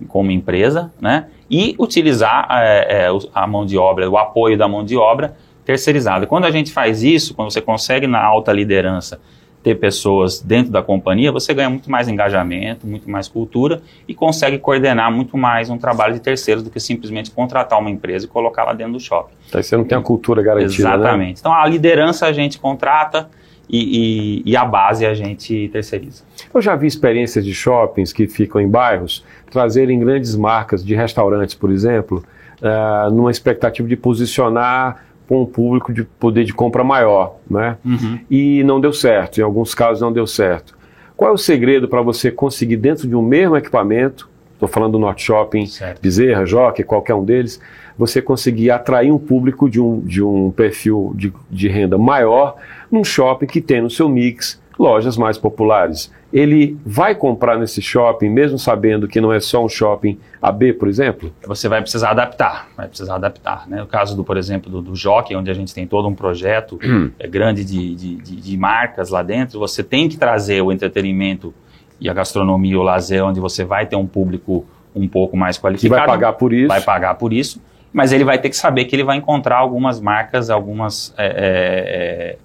como 0.07 0.31
empresa, 0.31 0.93
né? 1.01 1.27
E 1.49 1.75
utilizar 1.79 2.47
é, 2.51 3.07
é, 3.07 3.09
a 3.33 3.47
mão 3.47 3.65
de 3.65 3.77
obra, 3.77 4.09
o 4.09 4.17
apoio 4.17 4.57
da 4.57 4.67
mão 4.67 4.83
de 4.83 4.95
obra 4.95 5.35
terceirizada. 5.65 6.25
Quando 6.25 6.45
a 6.45 6.51
gente 6.51 6.71
faz 6.71 7.03
isso, 7.03 7.33
quando 7.33 7.51
você 7.51 7.59
consegue 7.59 8.07
na 8.07 8.23
alta 8.23 8.53
liderança 8.53 9.19
ter 9.61 9.75
pessoas 9.75 10.39
dentro 10.39 10.71
da 10.71 10.81
companhia, 10.81 11.31
você 11.31 11.53
ganha 11.53 11.69
muito 11.69 11.91
mais 11.91 12.07
engajamento, 12.07 12.87
muito 12.87 13.09
mais 13.09 13.27
cultura 13.27 13.81
e 14.07 14.13
consegue 14.13 14.57
coordenar 14.57 15.11
muito 15.11 15.37
mais 15.37 15.69
um 15.69 15.77
trabalho 15.77 16.13
de 16.13 16.21
terceiros 16.21 16.63
do 16.63 16.69
que 16.69 16.79
simplesmente 16.79 17.29
contratar 17.31 17.77
uma 17.79 17.89
empresa 17.89 18.25
e 18.25 18.27
colocar 18.29 18.63
lá 18.63 18.73
dentro 18.73 18.93
do 18.93 18.99
shopping. 18.99 19.33
Então 19.47 19.61
você 19.61 19.75
não 19.75 19.83
tem 19.83 19.97
a 19.97 20.01
cultura 20.01 20.41
garantida, 20.41 20.89
né? 20.89 20.95
Exatamente. 20.95 21.35
Né? 21.35 21.39
Então 21.39 21.53
a 21.53 21.67
liderança 21.67 22.25
a 22.25 22.31
gente 22.31 22.57
contrata 22.57 23.29
e, 23.69 24.41
e, 24.45 24.51
e, 24.51 24.57
a 24.57 24.65
base 24.65 25.05
a 25.05 25.13
gente 25.13 25.69
terceiriza. 25.71 26.23
Eu 26.51 26.59
já 26.59 26.75
vi 26.75 26.87
experiências 26.87 27.45
de 27.45 27.53
shoppings 27.53 28.11
que 28.11 28.27
ficam 28.27 28.59
em 28.59 28.67
bairros 28.67 29.23
trazerem 29.51 29.99
grandes 29.99 30.35
marcas 30.35 30.83
de 30.83 30.95
restaurantes, 30.95 31.53
por 31.53 31.69
exemplo, 31.69 32.23
uh, 32.61 33.11
numa 33.11 33.29
expectativa 33.29 33.87
de 33.87 33.95
posicionar 33.95 35.05
com 35.29 35.43
um 35.43 35.45
público 35.45 35.93
de 35.93 36.03
poder 36.03 36.43
de 36.43 36.51
compra 36.51 36.83
maior, 36.83 37.35
né? 37.47 37.77
Uhum. 37.85 38.19
E 38.31 38.63
não 38.63 38.81
deu 38.81 38.91
certo, 38.91 39.39
em 39.39 39.43
alguns 39.43 39.75
casos 39.75 40.01
não 40.01 40.11
deu 40.11 40.25
certo. 40.25 40.75
Qual 41.15 41.29
é 41.29 41.33
o 41.33 41.37
segredo 41.37 41.87
para 41.87 42.01
você 42.01 42.31
conseguir 42.31 42.77
dentro 42.77 43.07
de 43.07 43.15
um 43.15 43.21
mesmo 43.21 43.55
equipamento, 43.55 44.27
estou 44.53 44.67
falando 44.67 44.93
do 44.93 44.99
Norte 44.99 45.23
Shopping, 45.23 45.67
certo. 45.67 46.01
Bezerra, 46.01 46.47
Jockey, 46.47 46.83
qualquer 46.83 47.13
um 47.13 47.23
deles, 47.23 47.61
você 47.95 48.23
conseguir 48.23 48.71
atrair 48.71 49.11
um 49.11 49.19
público 49.19 49.69
de 49.69 49.79
um, 49.79 49.99
de 49.99 50.23
um 50.23 50.49
perfil 50.49 51.13
de, 51.15 51.31
de 51.47 51.67
renda 51.67 51.95
maior 51.95 52.55
num 52.91 53.03
shopping 53.03 53.45
que 53.45 53.61
tem 53.61 53.81
no 53.81 53.89
seu 53.89 54.09
mix 54.09 54.59
lojas 54.79 55.17
mais 55.17 55.37
populares. 55.37 56.11
Ele 56.31 56.77
vai 56.85 57.13
comprar 57.13 57.57
nesse 57.57 57.81
shopping, 57.81 58.29
mesmo 58.29 58.57
sabendo 58.57 59.07
que 59.07 59.19
não 59.19 59.33
é 59.33 59.39
só 59.41 59.63
um 59.63 59.67
shopping 59.67 60.17
AB, 60.41 60.73
por 60.73 60.87
exemplo? 60.87 61.33
Você 61.45 61.67
vai 61.67 61.81
precisar 61.81 62.11
adaptar, 62.11 62.69
vai 62.77 62.87
precisar 62.87 63.15
adaptar. 63.15 63.67
Né? 63.67 63.83
O 63.83 63.87
caso, 63.87 64.15
do, 64.15 64.23
por 64.23 64.37
exemplo, 64.37 64.71
do, 64.71 64.81
do 64.81 64.95
Jockey, 64.95 65.35
onde 65.35 65.51
a 65.51 65.53
gente 65.53 65.73
tem 65.73 65.85
todo 65.85 66.07
um 66.07 66.15
projeto 66.15 66.79
hum. 66.81 67.11
é, 67.19 67.27
grande 67.27 67.65
de, 67.65 67.93
de, 67.93 68.15
de, 68.15 68.35
de 68.37 68.57
marcas 68.57 69.09
lá 69.09 69.21
dentro, 69.21 69.59
você 69.59 69.83
tem 69.83 70.07
que 70.07 70.17
trazer 70.17 70.61
o 70.61 70.71
entretenimento 70.71 71.53
e 71.99 72.09
a 72.09 72.13
gastronomia, 72.13 72.79
o 72.79 72.83
lazer, 72.83 73.25
onde 73.25 73.41
você 73.41 73.65
vai 73.65 73.85
ter 73.85 73.97
um 73.97 74.07
público 74.07 74.65
um 74.95 75.07
pouco 75.07 75.35
mais 75.35 75.57
qualificado. 75.57 76.01
Que 76.01 76.07
vai 76.07 76.07
pagar 76.07 76.33
por 76.33 76.53
isso. 76.53 76.67
Vai 76.67 76.81
pagar 76.81 77.15
por 77.15 77.33
isso, 77.33 77.61
mas 77.91 78.13
ele 78.13 78.23
vai 78.23 78.37
ter 78.37 78.49
que 78.49 78.55
saber 78.55 78.85
que 78.85 78.95
ele 78.95 79.03
vai 79.03 79.17
encontrar 79.17 79.57
algumas 79.57 79.99
marcas, 79.99 80.49
algumas 80.49 81.13
é, 81.17 81.25
é, 81.27 82.37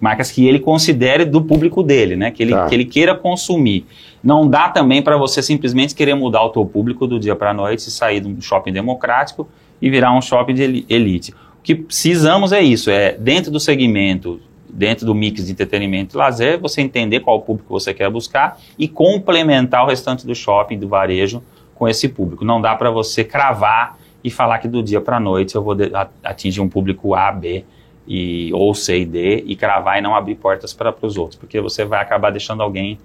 marcas 0.00 0.32
que 0.32 0.48
ele 0.48 0.58
considere 0.58 1.26
do 1.26 1.42
público 1.42 1.82
dele, 1.82 2.16
né? 2.16 2.30
Que 2.30 2.42
ele, 2.42 2.52
tá. 2.52 2.66
que 2.66 2.74
ele 2.74 2.86
queira 2.86 3.14
consumir. 3.14 3.86
Não 4.24 4.48
dá 4.48 4.68
também 4.68 5.02
para 5.02 5.16
você 5.16 5.42
simplesmente 5.42 5.94
querer 5.94 6.14
mudar 6.14 6.42
o 6.42 6.48
teu 6.48 6.64
público 6.64 7.06
do 7.06 7.20
dia 7.20 7.36
para 7.36 7.50
a 7.50 7.54
noite 7.54 7.80
e 7.80 7.90
sair 7.90 8.20
de 8.20 8.28
um 8.28 8.40
shopping 8.40 8.72
democrático 8.72 9.46
e 9.80 9.90
virar 9.90 10.16
um 10.16 10.22
shopping 10.22 10.54
de 10.54 10.86
elite. 10.88 11.32
O 11.32 11.62
que 11.62 11.74
precisamos 11.74 12.52
é 12.52 12.62
isso, 12.62 12.90
é 12.90 13.12
dentro 13.12 13.50
do 13.50 13.60
segmento, 13.60 14.40
dentro 14.68 15.04
do 15.04 15.14
mix 15.14 15.44
de 15.44 15.52
entretenimento 15.52 16.16
e 16.16 16.18
lazer, 16.18 16.58
você 16.58 16.80
entender 16.80 17.20
qual 17.20 17.40
público 17.42 17.70
você 17.70 17.92
quer 17.92 18.08
buscar 18.10 18.58
e 18.78 18.88
complementar 18.88 19.84
o 19.84 19.88
restante 19.88 20.26
do 20.26 20.34
shopping, 20.34 20.78
do 20.78 20.88
varejo 20.88 21.42
com 21.74 21.86
esse 21.86 22.08
público. 22.08 22.44
Não 22.44 22.60
dá 22.60 22.74
para 22.74 22.90
você 22.90 23.24
cravar 23.24 23.98
e 24.22 24.30
falar 24.30 24.58
que 24.58 24.68
do 24.68 24.82
dia 24.82 25.00
para 25.00 25.16
a 25.16 25.20
noite 25.20 25.54
eu 25.54 25.62
vou 25.62 25.76
atingir 26.22 26.60
um 26.60 26.68
público 26.68 27.14
A, 27.14 27.32
B, 27.32 27.64
e, 28.12 28.52
ou 28.52 28.74
C 28.74 28.98
e 28.98 29.04
D 29.04 29.44
e 29.46 29.54
cravar 29.54 29.98
e 29.98 30.00
não 30.00 30.16
abrir 30.16 30.34
portas 30.34 30.74
para 30.74 30.92
os 31.00 31.16
outros, 31.16 31.38
porque 31.38 31.60
você 31.60 31.84
vai 31.84 32.02
acabar 32.02 32.30
deixando 32.30 32.60
alguém 32.60 32.98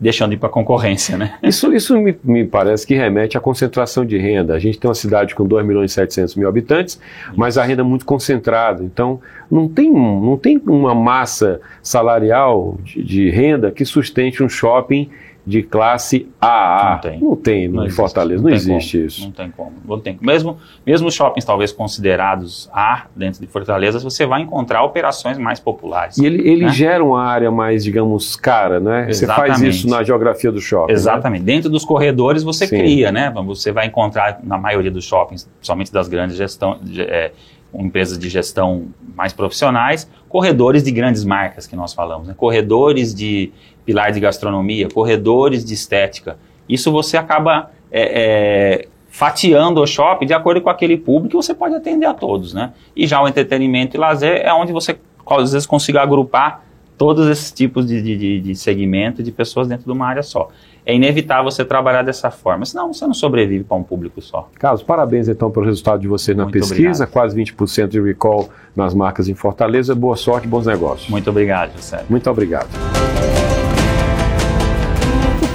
deixando 0.00 0.30
de 0.30 0.36
ir 0.36 0.38
para 0.38 0.48
a 0.48 0.52
concorrência, 0.52 1.16
né? 1.16 1.36
Isso, 1.42 1.72
isso 1.74 1.98
me, 1.98 2.16
me, 2.22 2.44
parece 2.44 2.86
que 2.86 2.94
remete 2.94 3.36
à 3.36 3.40
concentração 3.40 4.04
de 4.04 4.16
renda. 4.16 4.54
A 4.54 4.58
gente 4.58 4.78
tem 4.78 4.88
uma 4.88 4.94
cidade 4.94 5.34
com 5.34 5.44
2 5.44 5.66
milhões 5.66 5.90
e 5.90 5.94
700 5.94 6.36
mil 6.36 6.48
habitantes, 6.48 7.00
mas 7.34 7.58
a 7.58 7.64
renda 7.64 7.82
é 7.82 7.84
muito 7.84 8.04
concentrada. 8.04 8.84
Então, 8.84 9.20
não 9.50 9.68
tem, 9.68 9.90
não 9.90 10.36
tem 10.36 10.60
uma 10.66 10.94
massa 10.94 11.60
salarial 11.82 12.78
de, 12.84 13.02
de 13.02 13.30
renda 13.30 13.72
que 13.72 13.84
sustente 13.84 14.40
um 14.40 14.48
shopping 14.48 15.10
de 15.48 15.62
classe 15.62 16.28
AA. 16.38 16.90
Não 16.90 17.00
tem. 17.00 17.20
Não 17.20 17.36
tem 17.36 17.68
no 17.68 17.90
Fortaleza, 17.90 18.42
não, 18.42 18.50
não 18.50 18.54
existe 18.54 18.98
como, 18.98 19.06
isso. 19.06 19.24
Não 19.24 19.30
tem 19.30 19.50
como. 19.50 19.72
Não 19.82 19.98
tem. 19.98 20.18
Mesmo, 20.20 20.58
mesmo 20.84 21.10
shoppings 21.10 21.42
talvez 21.42 21.72
considerados 21.72 22.68
A 22.70 23.06
dentro 23.16 23.40
de 23.40 23.46
Fortaleza, 23.46 23.98
você 23.98 24.26
vai 24.26 24.42
encontrar 24.42 24.82
operações 24.82 25.38
mais 25.38 25.58
populares. 25.58 26.18
E 26.18 26.26
ele, 26.26 26.46
ele 26.46 26.66
né? 26.66 26.72
gera 26.72 27.02
uma 27.02 27.24
área 27.24 27.50
mais, 27.50 27.82
digamos, 27.82 28.36
cara, 28.36 28.78
né? 28.78 29.06
Você 29.10 29.26
faz 29.26 29.62
isso 29.62 29.88
na 29.88 30.02
geografia 30.02 30.52
do 30.52 30.60
shopping. 30.60 30.92
Né? 30.92 30.98
Exatamente. 30.98 31.40
Né? 31.40 31.46
Dentro 31.46 31.70
dos 31.70 31.82
corredores 31.82 32.42
você 32.42 32.66
Sim. 32.66 32.76
cria, 32.76 33.10
né? 33.10 33.32
Você 33.46 33.72
vai 33.72 33.86
encontrar 33.86 34.40
na 34.42 34.58
maioria 34.58 34.90
dos 34.90 35.06
shoppings, 35.06 35.48
somente 35.62 35.90
das 35.90 36.08
grandes 36.08 36.36
gestão, 36.36 36.78
é, 36.98 37.32
empresas 37.72 38.18
de 38.18 38.28
gestão 38.28 38.88
mais 39.16 39.32
profissionais, 39.32 40.10
corredores 40.28 40.82
de 40.82 40.90
grandes 40.90 41.24
marcas 41.24 41.66
que 41.66 41.74
nós 41.74 41.94
falamos, 41.94 42.28
né? 42.28 42.34
corredores 42.36 43.14
de 43.14 43.50
pilar 43.88 44.12
de 44.12 44.20
gastronomia, 44.20 44.86
corredores 44.92 45.64
de 45.64 45.72
estética. 45.72 46.36
Isso 46.68 46.92
você 46.92 47.16
acaba 47.16 47.70
é, 47.90 48.82
é, 48.82 48.88
fatiando 49.08 49.80
o 49.80 49.86
shopping 49.86 50.26
de 50.26 50.34
acordo 50.34 50.60
com 50.60 50.68
aquele 50.68 50.98
público 50.98 51.42
você 51.42 51.54
pode 51.54 51.74
atender 51.74 52.04
a 52.04 52.12
todos, 52.12 52.52
né? 52.52 52.74
E 52.94 53.06
já 53.06 53.22
o 53.22 53.26
entretenimento 53.26 53.96
e 53.96 53.98
lazer 53.98 54.42
é 54.44 54.52
onde 54.52 54.74
você 54.74 54.98
às 55.26 55.52
vezes 55.54 55.66
consiga 55.66 56.02
agrupar 56.02 56.66
todos 56.98 57.28
esses 57.28 57.50
tipos 57.50 57.86
de, 57.86 58.02
de, 58.02 58.40
de 58.40 58.54
segmento 58.54 59.22
de 59.22 59.32
pessoas 59.32 59.66
dentro 59.66 59.86
de 59.86 59.92
uma 59.92 60.06
área 60.06 60.22
só 60.22 60.50
é 60.88 60.94
inevitável 60.94 61.44
você 61.44 61.66
trabalhar 61.66 62.00
dessa 62.00 62.30
forma, 62.30 62.64
senão 62.64 62.90
você 62.90 63.06
não 63.06 63.12
sobrevive 63.12 63.62
para 63.62 63.76
um 63.76 63.82
público 63.82 64.22
só. 64.22 64.48
Carlos, 64.58 64.82
parabéns 64.82 65.28
então 65.28 65.50
pelo 65.50 65.66
resultado 65.66 66.00
de 66.00 66.08
você 66.08 66.32
na 66.32 66.44
Muito 66.44 66.54
pesquisa, 66.54 67.04
obrigado. 67.04 67.10
quase 67.10 67.36
20% 67.36 67.88
de 67.88 68.00
recall 68.00 68.48
nas 68.74 68.94
marcas 68.94 69.28
em 69.28 69.34
Fortaleza. 69.34 69.94
Boa 69.94 70.16
sorte, 70.16 70.48
bons 70.48 70.64
negócios. 70.64 71.10
Muito 71.10 71.28
obrigado, 71.28 71.76
José. 71.76 72.02
Muito 72.08 72.30
obrigado. 72.30 72.68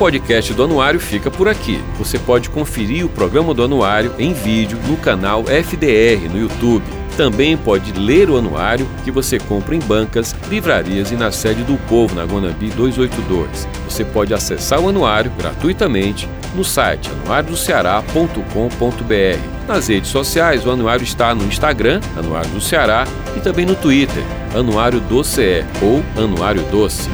Podcast 0.03 0.53
do 0.53 0.63
Anuário 0.63 0.99
fica 0.99 1.31
por 1.31 1.47
aqui. 1.47 1.81
Você 1.97 2.19
pode 2.19 2.49
conferir 2.49 3.05
o 3.05 3.09
programa 3.09 3.53
do 3.53 3.63
Anuário 3.63 4.13
em 4.19 4.33
vídeo 4.33 4.77
no 4.85 4.97
canal 4.97 5.45
FDR 5.45 6.27
no 6.29 6.37
YouTube. 6.37 6.83
Também 7.15 7.55
pode 7.55 7.93
ler 7.93 8.29
o 8.29 8.35
anuário 8.35 8.85
que 9.05 9.11
você 9.11 9.39
compra 9.39 9.73
em 9.73 9.79
bancas, 9.79 10.35
livrarias 10.49 11.13
e 11.13 11.15
na 11.15 11.31
sede 11.31 11.63
do 11.63 11.77
Povo, 11.87 12.15
na 12.15 12.25
Guanambi 12.25 12.67
282. 12.71 13.65
Você 13.87 14.03
pode 14.03 14.33
acessar 14.33 14.81
o 14.81 14.89
anuário 14.89 15.31
gratuitamente 15.37 16.27
no 16.53 16.65
site 16.65 17.09
anuariodoceará.com.br. 17.23 19.67
Nas 19.69 19.87
redes 19.87 20.09
sociais, 20.09 20.65
o 20.65 20.71
anuário 20.71 21.05
está 21.05 21.33
no 21.33 21.45
Instagram, 21.45 22.01
Anuário 22.17 22.49
do 22.49 22.59
Ceará, 22.59 23.07
e 23.37 23.39
também 23.39 23.65
no 23.65 23.75
Twitter, 23.75 24.23
Anuário 24.53 24.99
do 24.99 25.23
CE 25.23 25.63
ou 25.81 26.03
Anuário 26.21 26.61
Doce. 26.63 27.09